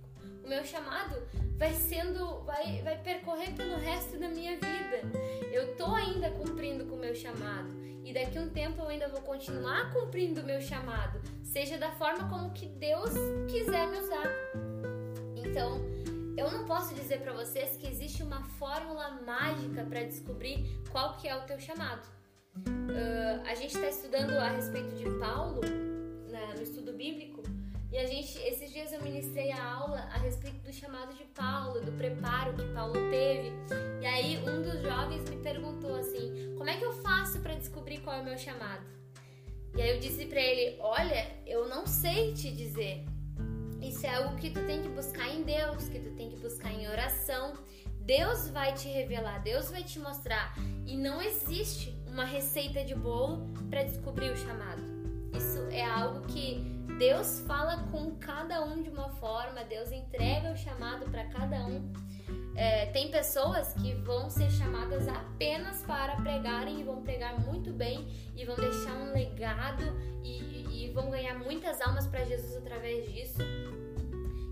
O 0.47 0.49
meu 0.49 0.65
chamado 0.65 1.17
vai 1.59 1.75
sendo, 1.75 2.45
vai, 2.45 2.81
vai 2.81 2.97
percorrer 3.03 3.53
pelo 3.57 3.75
resto 3.79 4.17
da 4.17 4.29
minha 4.29 4.53
vida. 4.53 5.01
Eu 5.53 5.75
tô 5.75 5.93
ainda 5.93 6.31
cumprindo 6.31 6.87
com 6.87 6.95
o 6.95 6.99
meu 7.01 7.17
chamado 7.17 7.69
e 8.05 8.15
daqui 8.15 8.39
a 8.39 8.43
um 8.43 8.49
tempo 8.49 8.81
eu 8.81 8.87
ainda 8.87 9.09
vou 9.09 9.23
continuar 9.23 9.93
cumprindo 9.93 10.43
o 10.43 10.45
meu 10.45 10.61
chamado, 10.61 11.21
seja 11.43 11.77
da 11.77 11.91
forma 11.91 12.29
como 12.29 12.53
que 12.53 12.67
Deus 12.67 13.11
quiser 13.51 13.89
me 13.89 13.99
usar. 13.99 14.31
Então, 15.35 15.81
eu 16.37 16.49
não 16.49 16.65
posso 16.65 16.95
dizer 16.95 17.23
para 17.23 17.33
vocês 17.33 17.77
que 17.77 17.89
existe 17.89 18.23
uma 18.23 18.45
fórmula 18.45 19.21
mágica 19.27 19.85
para 19.85 20.05
descobrir 20.05 20.81
qual 20.93 21.17
que 21.17 21.27
é 21.27 21.35
o 21.35 21.41
teu 21.41 21.59
chamado. 21.59 22.07
Uh, 22.57 23.43
a 23.45 23.55
gente 23.57 23.75
está 23.75 23.89
estudando 23.89 24.39
a 24.39 24.51
respeito 24.51 24.95
de 24.95 25.11
Paulo 25.19 25.63
né, 26.31 26.55
no 26.55 26.63
estudo 26.63 26.93
bíblico 26.93 27.36
e 27.91 27.99
a 27.99 28.07
gente, 28.07 28.39
esses 28.39 28.71
dias 28.73 28.93
eu 28.93 29.03
ministrei 29.03 29.53
a 29.53 29.65
aula 29.75 29.99
a 30.13 30.19
respeito 30.19 30.59
do 30.59 30.73
chamado 30.73 31.15
de 31.15 31.25
Paulo, 31.25 31.81
do 31.81 31.93
preparo 31.93 32.55
que 32.55 32.65
Paulo 32.75 32.95
teve. 33.11 33.53
E 34.01 34.07
aí 34.07 34.39
um 34.39 34.63
dos 34.63 34.83
jovens 34.83 35.29
me 35.31 35.37
perguntou 35.37 35.95
assim: 35.95 36.55
"Como 36.57 36.69
é 36.69 36.77
que 36.77 36.85
eu 36.85 36.93
faço 36.93 37.41
para 37.41 37.55
descobrir 37.55 37.99
qual 37.99 38.17
é 38.17 38.21
o 38.21 38.25
meu 38.25 38.37
chamado?" 38.37 38.85
E 39.77 39.81
aí 39.81 39.91
eu 39.91 40.01
disse 40.01 40.27
para 40.27 40.41
ele: 40.41 40.77
"Olha, 40.81 41.27
eu 41.47 41.69
não 41.69 41.87
sei 41.87 42.35
te 42.35 42.51
dizer. 42.51 43.05
Isso 43.81 44.05
é 44.05 44.15
algo 44.17 44.37
que 44.37 44.51
tu 44.51 44.65
tem 44.67 44.83
que 44.83 44.89
buscar 44.89 45.29
em 45.29 45.43
Deus, 45.43 45.89
que 45.89 46.01
tu 46.01 46.11
tem 46.17 46.31
que 46.31 46.37
buscar 46.37 46.73
em 46.73 46.89
oração. 46.89 47.55
Deus 48.01 48.49
vai 48.49 48.73
te 48.73 48.89
revelar, 48.89 49.39
Deus 49.43 49.71
vai 49.71 49.85
te 49.85 49.99
mostrar. 49.99 50.55
E 50.85 50.97
não 50.97 51.23
existe 51.23 51.97
uma 52.07 52.25
receita 52.25 52.85
de 52.85 52.95
bolo 52.95 53.47
para 53.71 53.85
descobrir 53.85 54.33
o 54.33 54.37
chamado. 54.37 54.83
Isso 55.37 55.59
é 55.71 55.85
algo 55.85 56.27
que 56.27 56.76
Deus 56.99 57.41
fala 57.41 57.77
com 57.91 58.17
cada 58.17 58.65
um 58.65 58.83
de 58.83 58.89
uma 58.89 59.11
forma, 59.11 59.63
Deus 59.65 59.93
entrega 59.93 60.51
o 60.51 60.57
chamado 60.57 61.05
para 61.11 61.25
cada 61.27 61.67
um. 61.67 61.93
É, 62.55 62.87
tem 62.87 63.11
pessoas 63.11 63.75
que 63.75 63.93
vão 63.97 64.31
ser 64.31 64.51
chamadas 64.51 65.07
apenas 65.07 65.83
para 65.83 66.17
pregarem 66.17 66.81
e 66.81 66.85
vão 66.85 67.03
pregar 67.03 67.39
muito 67.41 67.71
bem 67.71 68.09
e 68.35 68.47
vão 68.47 68.57
deixar 68.57 68.95
um 68.95 69.13
legado 69.13 69.85
e, 70.25 70.87
e 70.87 70.91
vão 70.95 71.11
ganhar 71.11 71.39
muitas 71.39 71.83
almas 71.83 72.07
para 72.07 72.25
Jesus 72.25 72.57
através 72.57 73.13
disso. 73.13 73.43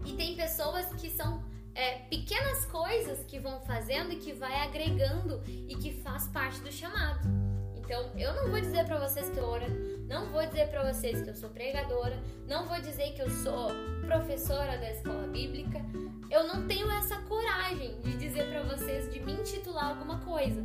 E 0.05 0.13
tem 0.13 0.37
pessoas 0.37 0.87
que 1.01 1.09
são 1.09 1.43
é, 1.75 2.01
pequenas 2.11 2.67
coisas 2.67 3.25
que 3.25 3.39
vão 3.39 3.59
fazendo 3.63 4.13
e 4.13 4.17
que 4.17 4.35
vai 4.35 4.55
agregando 4.61 5.43
e 5.47 5.75
que 5.77 5.93
faz 6.03 6.29
parte 6.29 6.61
do 6.61 6.71
chamado. 6.71 7.27
Então, 7.75 8.11
eu 8.17 8.35
não 8.35 8.51
vou 8.51 8.61
dizer 8.61 8.85
para 8.85 8.99
vocês 8.99 9.29
que 9.31 9.39
eu 9.39 9.45
oro, 9.45 9.65
não 10.15 10.31
vou 10.31 10.47
dizer 10.47 10.69
para 10.69 10.93
vocês 10.93 11.21
que 11.23 11.31
eu 11.31 11.35
sou 11.35 11.51
pregadora, 11.51 12.17
não 12.47 12.69
vou 12.69 12.81
dizer 12.81 13.13
que 13.15 13.21
eu 13.21 13.29
sou 13.29 13.73
professora 14.07 14.79
da 14.79 14.93
escola 14.93 15.27
bíblica. 15.27 15.85
Eu 16.31 16.47
não 16.47 16.69
tenho 16.69 16.89
essa 16.93 17.17
coragem 17.23 18.01
de 18.01 18.17
dizer 18.17 18.49
para 18.49 18.63
vocês 18.63 19.13
de 19.13 19.19
me 19.19 19.33
intitular 19.33 19.87
alguma 19.87 20.21
coisa. 20.21 20.63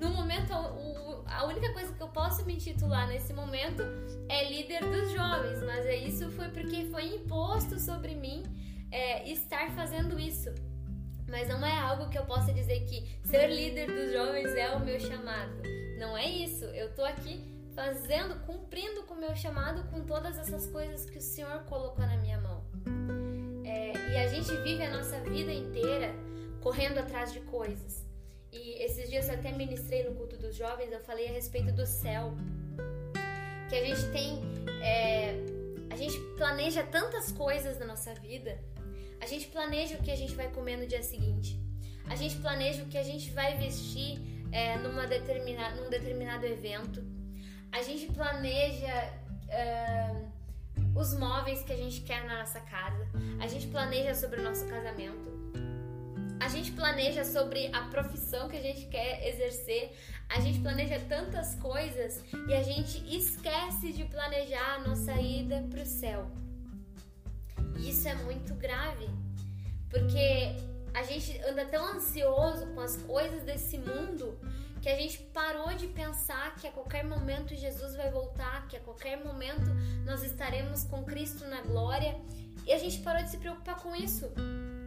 No 0.00 0.10
momento, 0.10 0.52
a 1.26 1.44
única 1.46 1.72
coisa 1.72 1.92
que 1.92 2.00
eu 2.00 2.06
posso 2.08 2.46
me 2.46 2.54
intitular 2.54 3.08
nesse 3.08 3.32
momento 3.32 3.82
é 4.28 4.48
líder 4.48 4.84
dos 4.84 5.10
jovens, 5.10 5.60
mas 5.64 5.84
é 5.84 5.96
isso 5.96 6.30
foi 6.30 6.48
porque 6.50 6.84
foi 6.84 7.16
imposto 7.16 7.80
sobre 7.80 8.14
mim 8.14 8.44
é, 8.92 9.28
estar 9.28 9.68
fazendo 9.72 10.16
isso. 10.16 10.54
Mas 11.28 11.48
não 11.48 11.66
é 11.66 11.76
algo 11.76 12.08
que 12.08 12.16
eu 12.16 12.24
possa 12.24 12.52
dizer 12.52 12.84
que 12.84 13.18
ser 13.24 13.48
líder 13.48 13.88
dos 13.88 14.12
jovens 14.12 14.54
é 14.54 14.70
o 14.76 14.78
meu 14.78 15.00
chamado. 15.00 15.60
Não 15.98 16.16
é 16.16 16.24
isso. 16.28 16.64
Eu 16.66 16.94
tô 16.94 17.02
aqui 17.02 17.55
fazendo, 17.76 18.40
cumprindo 18.46 19.02
com 19.02 19.12
o 19.12 19.20
meu 19.20 19.36
chamado 19.36 19.86
com 19.90 20.02
todas 20.02 20.38
essas 20.38 20.66
coisas 20.68 21.10
que 21.10 21.18
o 21.18 21.20
Senhor 21.20 21.62
colocou 21.64 22.06
na 22.06 22.16
minha 22.16 22.40
mão. 22.40 22.64
É, 23.64 23.92
e 24.12 24.16
a 24.16 24.26
gente 24.28 24.50
vive 24.62 24.82
a 24.82 24.90
nossa 24.90 25.20
vida 25.20 25.52
inteira 25.52 26.14
correndo 26.62 26.98
atrás 26.98 27.34
de 27.34 27.40
coisas. 27.40 28.02
E 28.50 28.82
esses 28.82 29.10
dias 29.10 29.28
eu 29.28 29.34
até 29.34 29.52
ministrei 29.52 30.08
no 30.08 30.14
culto 30.14 30.38
dos 30.38 30.56
jovens, 30.56 30.90
eu 30.90 31.00
falei 31.00 31.28
a 31.28 31.32
respeito 31.32 31.70
do 31.72 31.84
céu. 31.84 32.32
Que 33.68 33.76
a 33.76 33.84
gente 33.84 34.10
tem. 34.10 34.40
É, 34.82 35.34
a 35.90 35.96
gente 35.96 36.18
planeja 36.38 36.82
tantas 36.82 37.30
coisas 37.30 37.78
na 37.78 37.84
nossa 37.84 38.14
vida. 38.14 38.58
A 39.20 39.26
gente 39.26 39.48
planeja 39.48 39.96
o 39.96 40.02
que 40.02 40.10
a 40.10 40.16
gente 40.16 40.34
vai 40.34 40.48
comer 40.50 40.78
no 40.78 40.86
dia 40.86 41.02
seguinte. 41.02 41.60
A 42.08 42.16
gente 42.16 42.36
planeja 42.36 42.82
o 42.82 42.86
que 42.86 42.96
a 42.96 43.02
gente 43.02 43.30
vai 43.30 43.58
vestir 43.58 44.18
é, 44.50 44.78
numa 44.78 45.06
determina, 45.06 45.74
num 45.74 45.90
determinado 45.90 46.46
evento. 46.46 47.15
A 47.72 47.82
gente 47.82 48.12
planeja 48.12 49.12
é, 49.48 50.26
os 50.94 51.14
móveis 51.18 51.62
que 51.62 51.72
a 51.72 51.76
gente 51.76 52.00
quer 52.00 52.24
na 52.24 52.38
nossa 52.38 52.60
casa. 52.60 53.06
A 53.38 53.46
gente 53.46 53.66
planeja 53.68 54.14
sobre 54.14 54.40
o 54.40 54.42
nosso 54.42 54.66
casamento. 54.66 55.36
A 56.40 56.48
gente 56.48 56.72
planeja 56.72 57.24
sobre 57.24 57.70
a 57.72 57.82
profissão 57.82 58.48
que 58.48 58.56
a 58.56 58.62
gente 58.62 58.86
quer 58.86 59.26
exercer. 59.28 59.96
A 60.28 60.40
gente 60.40 60.60
planeja 60.60 60.98
tantas 61.08 61.54
coisas 61.56 62.22
e 62.48 62.54
a 62.54 62.62
gente 62.62 63.02
esquece 63.14 63.92
de 63.92 64.04
planejar 64.04 64.76
a 64.76 64.88
nossa 64.88 65.12
ida 65.20 65.64
para 65.70 65.82
o 65.82 65.86
céu. 65.86 66.30
E 67.78 67.90
isso 67.90 68.08
é 68.08 68.14
muito 68.14 68.54
grave, 68.54 69.08
porque 69.90 70.56
a 70.94 71.02
gente 71.02 71.38
anda 71.42 71.64
tão 71.66 71.84
ansioso 71.94 72.66
com 72.68 72.80
as 72.80 72.96
coisas 73.02 73.42
desse 73.42 73.76
mundo 73.76 74.38
que 74.86 74.90
a 74.90 74.96
gente 74.96 75.18
parou 75.34 75.74
de 75.74 75.88
pensar 75.88 76.54
que 76.54 76.68
a 76.68 76.70
qualquer 76.70 77.04
momento 77.04 77.56
Jesus 77.56 77.96
vai 77.96 78.08
voltar, 78.08 78.68
que 78.68 78.76
a 78.76 78.80
qualquer 78.80 79.16
momento 79.24 79.68
nós 80.04 80.22
estaremos 80.22 80.84
com 80.84 81.02
Cristo 81.02 81.44
na 81.48 81.60
glória 81.62 82.14
e 82.64 82.72
a 82.72 82.78
gente 82.78 83.00
parou 83.00 83.20
de 83.20 83.30
se 83.30 83.36
preocupar 83.36 83.82
com 83.82 83.96
isso. 83.96 84.32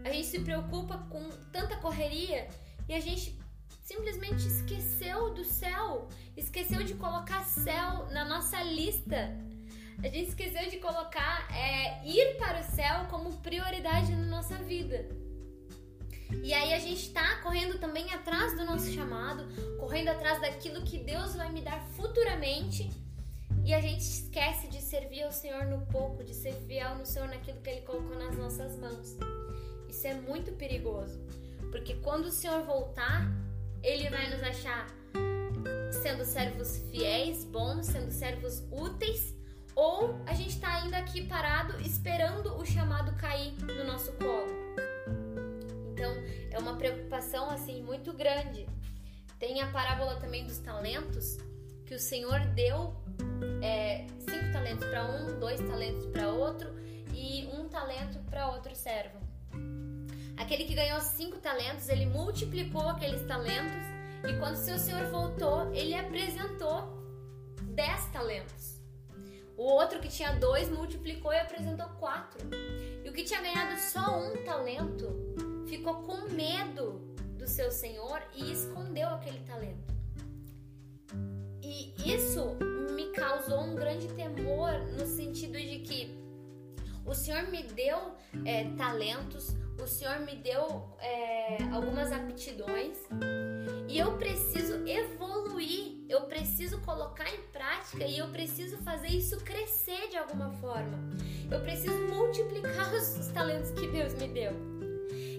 A 0.05 0.09
gente 0.09 0.27
se 0.27 0.39
preocupa 0.39 0.99
com 1.09 1.27
tanta 1.51 1.75
correria 1.75 2.47
e 2.87 2.93
a 2.93 3.01
gente 3.01 3.37
simplesmente 3.83 4.47
esqueceu 4.47 5.33
do 5.33 5.43
céu, 5.43 6.07
esqueceu 6.37 6.81
de 6.81 6.93
colocar 6.93 7.43
céu 7.43 8.07
na 8.09 8.23
nossa 8.23 8.63
lista. 8.63 9.37
A 10.01 10.07
gente 10.07 10.29
esqueceu 10.29 10.69
de 10.69 10.77
colocar 10.77 11.53
é, 11.53 12.07
ir 12.07 12.37
para 12.37 12.61
o 12.61 12.63
céu 12.63 13.05
como 13.09 13.35
prioridade 13.39 14.15
na 14.15 14.27
nossa 14.27 14.55
vida. 14.59 15.18
E 16.43 16.53
aí 16.53 16.73
a 16.73 16.79
gente 16.79 17.07
está 17.07 17.37
correndo 17.37 17.79
também 17.79 18.11
atrás 18.13 18.55
do 18.57 18.65
nosso 18.65 18.91
chamado, 18.91 19.45
correndo 19.77 20.09
atrás 20.09 20.39
daquilo 20.41 20.83
que 20.83 20.97
Deus 20.97 21.35
vai 21.35 21.51
me 21.51 21.61
dar 21.61 21.81
futuramente. 21.95 22.89
E 23.65 23.73
a 23.73 23.81
gente 23.81 24.01
esquece 24.01 24.67
de 24.67 24.81
servir 24.81 25.23
ao 25.23 25.31
Senhor 25.31 25.65
no 25.65 25.85
pouco, 25.87 26.23
de 26.23 26.33
ser 26.33 26.53
fiel 26.67 26.95
no 26.95 27.05
Senhor 27.05 27.27
naquilo 27.27 27.59
que 27.61 27.69
Ele 27.69 27.81
colocou 27.81 28.17
nas 28.17 28.37
nossas 28.37 28.77
mãos. 28.77 29.17
Isso 29.87 30.07
é 30.07 30.13
muito 30.13 30.51
perigoso, 30.53 31.19
porque 31.71 31.95
quando 31.95 32.25
o 32.25 32.31
Senhor 32.31 32.63
voltar, 32.63 33.29
Ele 33.83 34.09
vai 34.09 34.29
nos 34.29 34.41
achar 34.41 34.87
sendo 36.01 36.23
servos 36.23 36.77
fiéis, 36.91 37.43
bons, 37.43 37.87
sendo 37.87 38.11
servos 38.11 38.63
úteis, 38.71 39.35
ou 39.75 40.19
a 40.25 40.33
gente 40.33 40.49
está 40.55 40.81
ainda 40.81 40.97
aqui 40.97 41.25
parado 41.27 41.79
esperando 41.81 42.55
o 42.57 42.65
chamado 42.65 43.15
cair 43.17 43.53
no 43.61 43.83
nosso 43.83 44.11
colo. 44.13 44.88
Então, 45.99 46.15
é 46.49 46.57
uma 46.57 46.77
preocupação 46.77 47.49
assim 47.49 47.83
muito 47.83 48.13
grande. 48.13 48.65
Tem 49.37 49.61
a 49.61 49.69
parábola 49.69 50.15
também 50.15 50.45
dos 50.45 50.57
talentos, 50.59 51.37
que 51.85 51.93
o 51.93 51.99
Senhor 51.99 52.39
deu 52.55 52.95
é, 53.61 54.07
cinco 54.17 54.53
talentos 54.53 54.87
para 54.87 55.03
um, 55.03 55.37
dois 55.39 55.59
talentos 55.59 56.05
para 56.05 56.29
outro 56.29 56.69
e 57.13 57.49
um 57.53 57.67
talento 57.67 58.17
para 58.29 58.49
outro 58.49 58.73
servo. 58.73 59.19
Aquele 60.37 60.63
que 60.63 60.73
ganhou 60.73 61.01
cinco 61.01 61.37
talentos, 61.39 61.89
ele 61.89 62.05
multiplicou 62.05 62.87
aqueles 62.87 63.25
talentos 63.27 63.85
e 64.23 64.39
quando 64.39 64.55
seu 64.55 64.79
senhor 64.79 65.03
voltou, 65.09 65.69
ele 65.73 65.95
apresentou 65.95 66.97
dez 67.75 68.05
talentos. 68.13 68.79
O 69.57 69.63
outro 69.63 69.99
que 69.99 70.07
tinha 70.07 70.31
dois 70.31 70.69
multiplicou 70.69 71.33
e 71.33 71.39
apresentou 71.39 71.89
quatro. 71.99 72.39
E 73.03 73.09
o 73.09 73.11
que 73.11 73.23
tinha 73.23 73.41
ganhado 73.41 73.77
só 73.77 74.17
um 74.17 74.45
talento 74.45 75.48
ficou 75.69 75.95
com 76.03 76.29
medo 76.29 76.99
do 77.37 77.47
seu 77.47 77.71
senhor 77.71 78.21
e 78.35 78.51
escondeu 78.51 79.07
aquele 79.09 79.39
talento. 79.41 79.93
E 81.61 81.93
isso 82.03 82.57
me 82.95 83.11
causou 83.11 83.61
um 83.61 83.75
grande 83.75 84.07
temor 84.09 84.73
no 84.97 85.05
sentido 85.05 85.57
de 85.57 85.79
que 85.79 86.19
o 87.05 87.13
Senhor 87.13 87.43
me 87.49 87.63
deu 87.63 88.13
é, 88.45 88.65
talentos, 88.75 89.55
o 89.81 89.87
Senhor 89.87 90.19
me 90.19 90.35
deu 90.35 90.95
é, 90.99 91.57
algumas 91.71 92.11
aptidões 92.11 92.97
e 93.87 93.97
eu 93.97 94.17
preciso 94.17 94.85
evoluir, 94.87 96.03
eu 96.09 96.21
preciso 96.23 96.79
colocar 96.81 97.27
em 97.33 97.41
prática 97.51 98.05
e 98.05 98.17
eu 98.17 98.27
preciso 98.29 98.77
fazer 98.79 99.07
isso 99.07 99.37
crescer 99.37 100.09
de 100.09 100.17
alguma 100.17 100.51
forma. 100.53 100.99
Eu 101.49 101.61
preciso 101.61 101.97
multiplicar 102.07 102.93
os, 102.93 103.17
os 103.17 103.27
talentos 103.27 103.71
que 103.71 103.87
Deus 103.87 104.13
me 104.15 104.27
deu. 104.27 104.78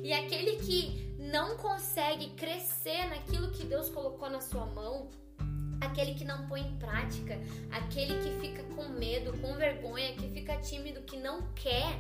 E 0.02 0.12
aquele 0.12 0.56
que 0.56 1.14
não 1.18 1.56
consegue 1.56 2.30
crescer 2.30 3.08
naquilo 3.08 3.50
que 3.50 3.64
Deus 3.64 3.88
colocou 3.90 4.28
na 4.30 4.40
sua 4.40 4.66
mão, 4.66 5.08
aquele 5.80 6.14
que 6.14 6.24
não 6.24 6.46
põe 6.46 6.60
em 6.60 6.76
prática, 6.76 7.38
aquele 7.70 8.14
que 8.22 8.40
fica 8.40 8.62
com 8.74 8.88
medo, 8.88 9.36
com 9.38 9.54
vergonha, 9.54 10.14
que 10.14 10.28
fica 10.28 10.56
tímido, 10.58 11.02
que 11.02 11.16
não 11.16 11.42
quer, 11.54 11.98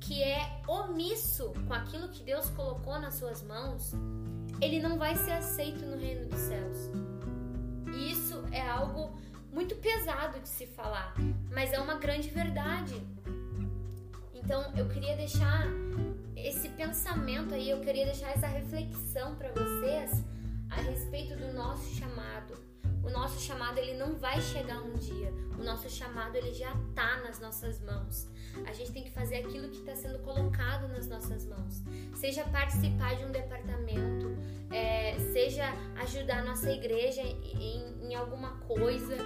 que 0.00 0.22
é 0.22 0.62
omisso 0.66 1.52
com 1.66 1.72
aquilo 1.72 2.08
que 2.08 2.22
Deus 2.22 2.48
colocou 2.50 2.98
nas 2.98 3.14
suas 3.14 3.42
mãos, 3.42 3.92
ele 4.60 4.80
não 4.80 4.98
vai 4.98 5.16
ser 5.16 5.32
aceito 5.32 5.84
no 5.84 5.96
reino 5.96 6.28
dos 6.28 6.40
céus. 6.40 6.90
E 7.94 8.12
isso 8.12 8.42
é 8.52 8.60
algo 8.60 9.18
muito 9.52 9.76
pesado 9.76 10.40
de 10.40 10.48
se 10.48 10.66
falar, 10.66 11.14
mas 11.50 11.72
é 11.72 11.80
uma 11.80 11.94
grande 11.94 12.28
verdade. 12.28 12.94
Então 14.34 14.62
eu 14.76 14.88
queria 14.88 15.16
deixar 15.16 15.66
esse 16.46 16.68
pensamento 16.70 17.54
aí, 17.54 17.70
eu 17.70 17.80
queria 17.80 18.04
deixar 18.04 18.30
essa 18.30 18.46
reflexão 18.46 19.34
para 19.36 19.50
vocês 19.52 20.24
a 20.70 20.76
respeito 20.76 21.36
do 21.36 21.52
nosso 21.52 21.94
chamado 21.94 22.54
o 23.04 23.10
nosso 23.10 23.38
chamado 23.38 23.78
ele 23.78 23.94
não 23.94 24.14
vai 24.14 24.40
chegar 24.40 24.80
um 24.82 24.94
dia. 24.94 25.30
O 25.58 25.62
nosso 25.62 25.88
chamado 25.90 26.34
ele 26.36 26.52
já 26.54 26.72
está 26.88 27.20
nas 27.20 27.38
nossas 27.38 27.78
mãos. 27.80 28.26
A 28.66 28.72
gente 28.72 28.92
tem 28.92 29.04
que 29.04 29.10
fazer 29.10 29.36
aquilo 29.36 29.68
que 29.68 29.78
está 29.78 29.94
sendo 29.94 30.18
colocado 30.20 30.88
nas 30.88 31.06
nossas 31.06 31.44
mãos. 31.44 31.82
Seja 32.14 32.44
participar 32.44 33.14
de 33.16 33.24
um 33.24 33.30
departamento, 33.30 34.34
é, 34.70 35.18
seja 35.32 35.64
ajudar 35.96 36.38
a 36.38 36.44
nossa 36.44 36.70
igreja 36.70 37.20
em, 37.20 38.08
em 38.08 38.14
alguma 38.14 38.56
coisa, 38.60 39.16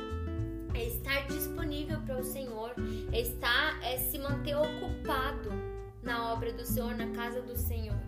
é 0.74 0.84
estar 0.84 1.26
disponível 1.28 2.00
para 2.00 2.18
o 2.18 2.24
Senhor, 2.24 2.74
obra 6.48 6.52
do 6.52 6.64
Senhor, 6.64 6.94
na 6.96 7.08
casa 7.08 7.42
do 7.42 7.56
Senhor. 7.56 8.00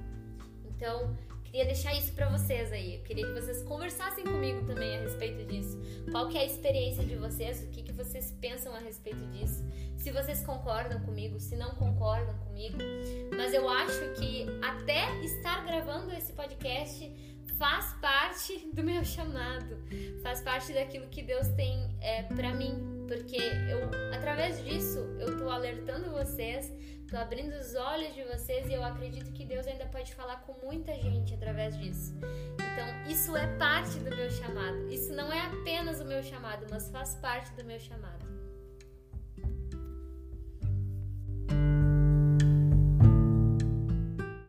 Então, 0.64 1.16
Queria 1.44 1.64
deixar 1.64 1.92
isso 1.94 2.12
para 2.12 2.28
vocês 2.28 2.70
aí. 2.70 2.94
Eu 2.94 3.02
queria 3.02 3.26
que 3.26 3.32
vocês 3.32 3.60
conversassem 3.64 4.22
comigo 4.22 4.64
também 4.66 4.96
a 4.96 5.00
respeito 5.00 5.44
disso. 5.48 5.76
Qual 6.12 6.28
que 6.28 6.38
é 6.38 6.42
a 6.42 6.46
experiência 6.46 7.04
de 7.04 7.16
vocês? 7.16 7.60
O 7.64 7.66
que, 7.70 7.82
que 7.82 7.90
vocês 7.90 8.30
pensam 8.40 8.72
a 8.72 8.78
respeito 8.78 9.26
disso? 9.32 9.64
Se 9.96 10.12
vocês 10.12 10.46
concordam 10.46 11.00
comigo, 11.00 11.40
se 11.40 11.56
não 11.56 11.70
concordam 11.70 12.38
comigo. 12.46 12.78
Mas 13.36 13.52
eu 13.52 13.68
acho 13.68 14.12
que 14.12 14.46
até 14.62 15.12
estar 15.24 15.64
gravando 15.64 16.12
esse 16.12 16.32
podcast 16.34 17.12
faz 17.58 17.94
parte 17.94 18.70
do 18.72 18.84
meu 18.84 19.04
chamado, 19.04 19.76
faz 20.22 20.40
parte 20.42 20.72
daquilo 20.72 21.08
que 21.08 21.20
Deus 21.20 21.48
tem 21.48 21.90
é, 22.00 22.22
para 22.22 22.54
mim, 22.54 22.99
porque 23.10 23.36
eu, 23.68 23.90
através 24.14 24.64
disso, 24.64 25.00
eu 25.18 25.36
tô 25.36 25.50
alertando 25.50 26.12
vocês 26.12 26.72
Tô 27.10 27.16
abrindo 27.16 27.52
os 27.56 27.74
olhos 27.74 28.14
de 28.14 28.22
vocês 28.22 28.68
e 28.68 28.72
eu 28.72 28.84
acredito 28.84 29.32
que 29.32 29.44
Deus 29.44 29.66
ainda 29.66 29.84
pode 29.86 30.14
falar 30.14 30.42
com 30.42 30.54
muita 30.64 30.94
gente 30.94 31.34
através 31.34 31.76
disso. 31.76 32.14
Então, 32.54 33.10
isso 33.10 33.36
é 33.36 33.48
parte 33.56 33.98
do 33.98 34.14
meu 34.14 34.30
chamado. 34.30 34.88
Isso 34.88 35.12
não 35.12 35.32
é 35.32 35.40
apenas 35.40 36.00
o 36.00 36.04
meu 36.04 36.22
chamado, 36.22 36.66
mas 36.70 36.88
faz 36.88 37.16
parte 37.16 37.52
do 37.54 37.64
meu 37.64 37.80
chamado. 37.80 38.29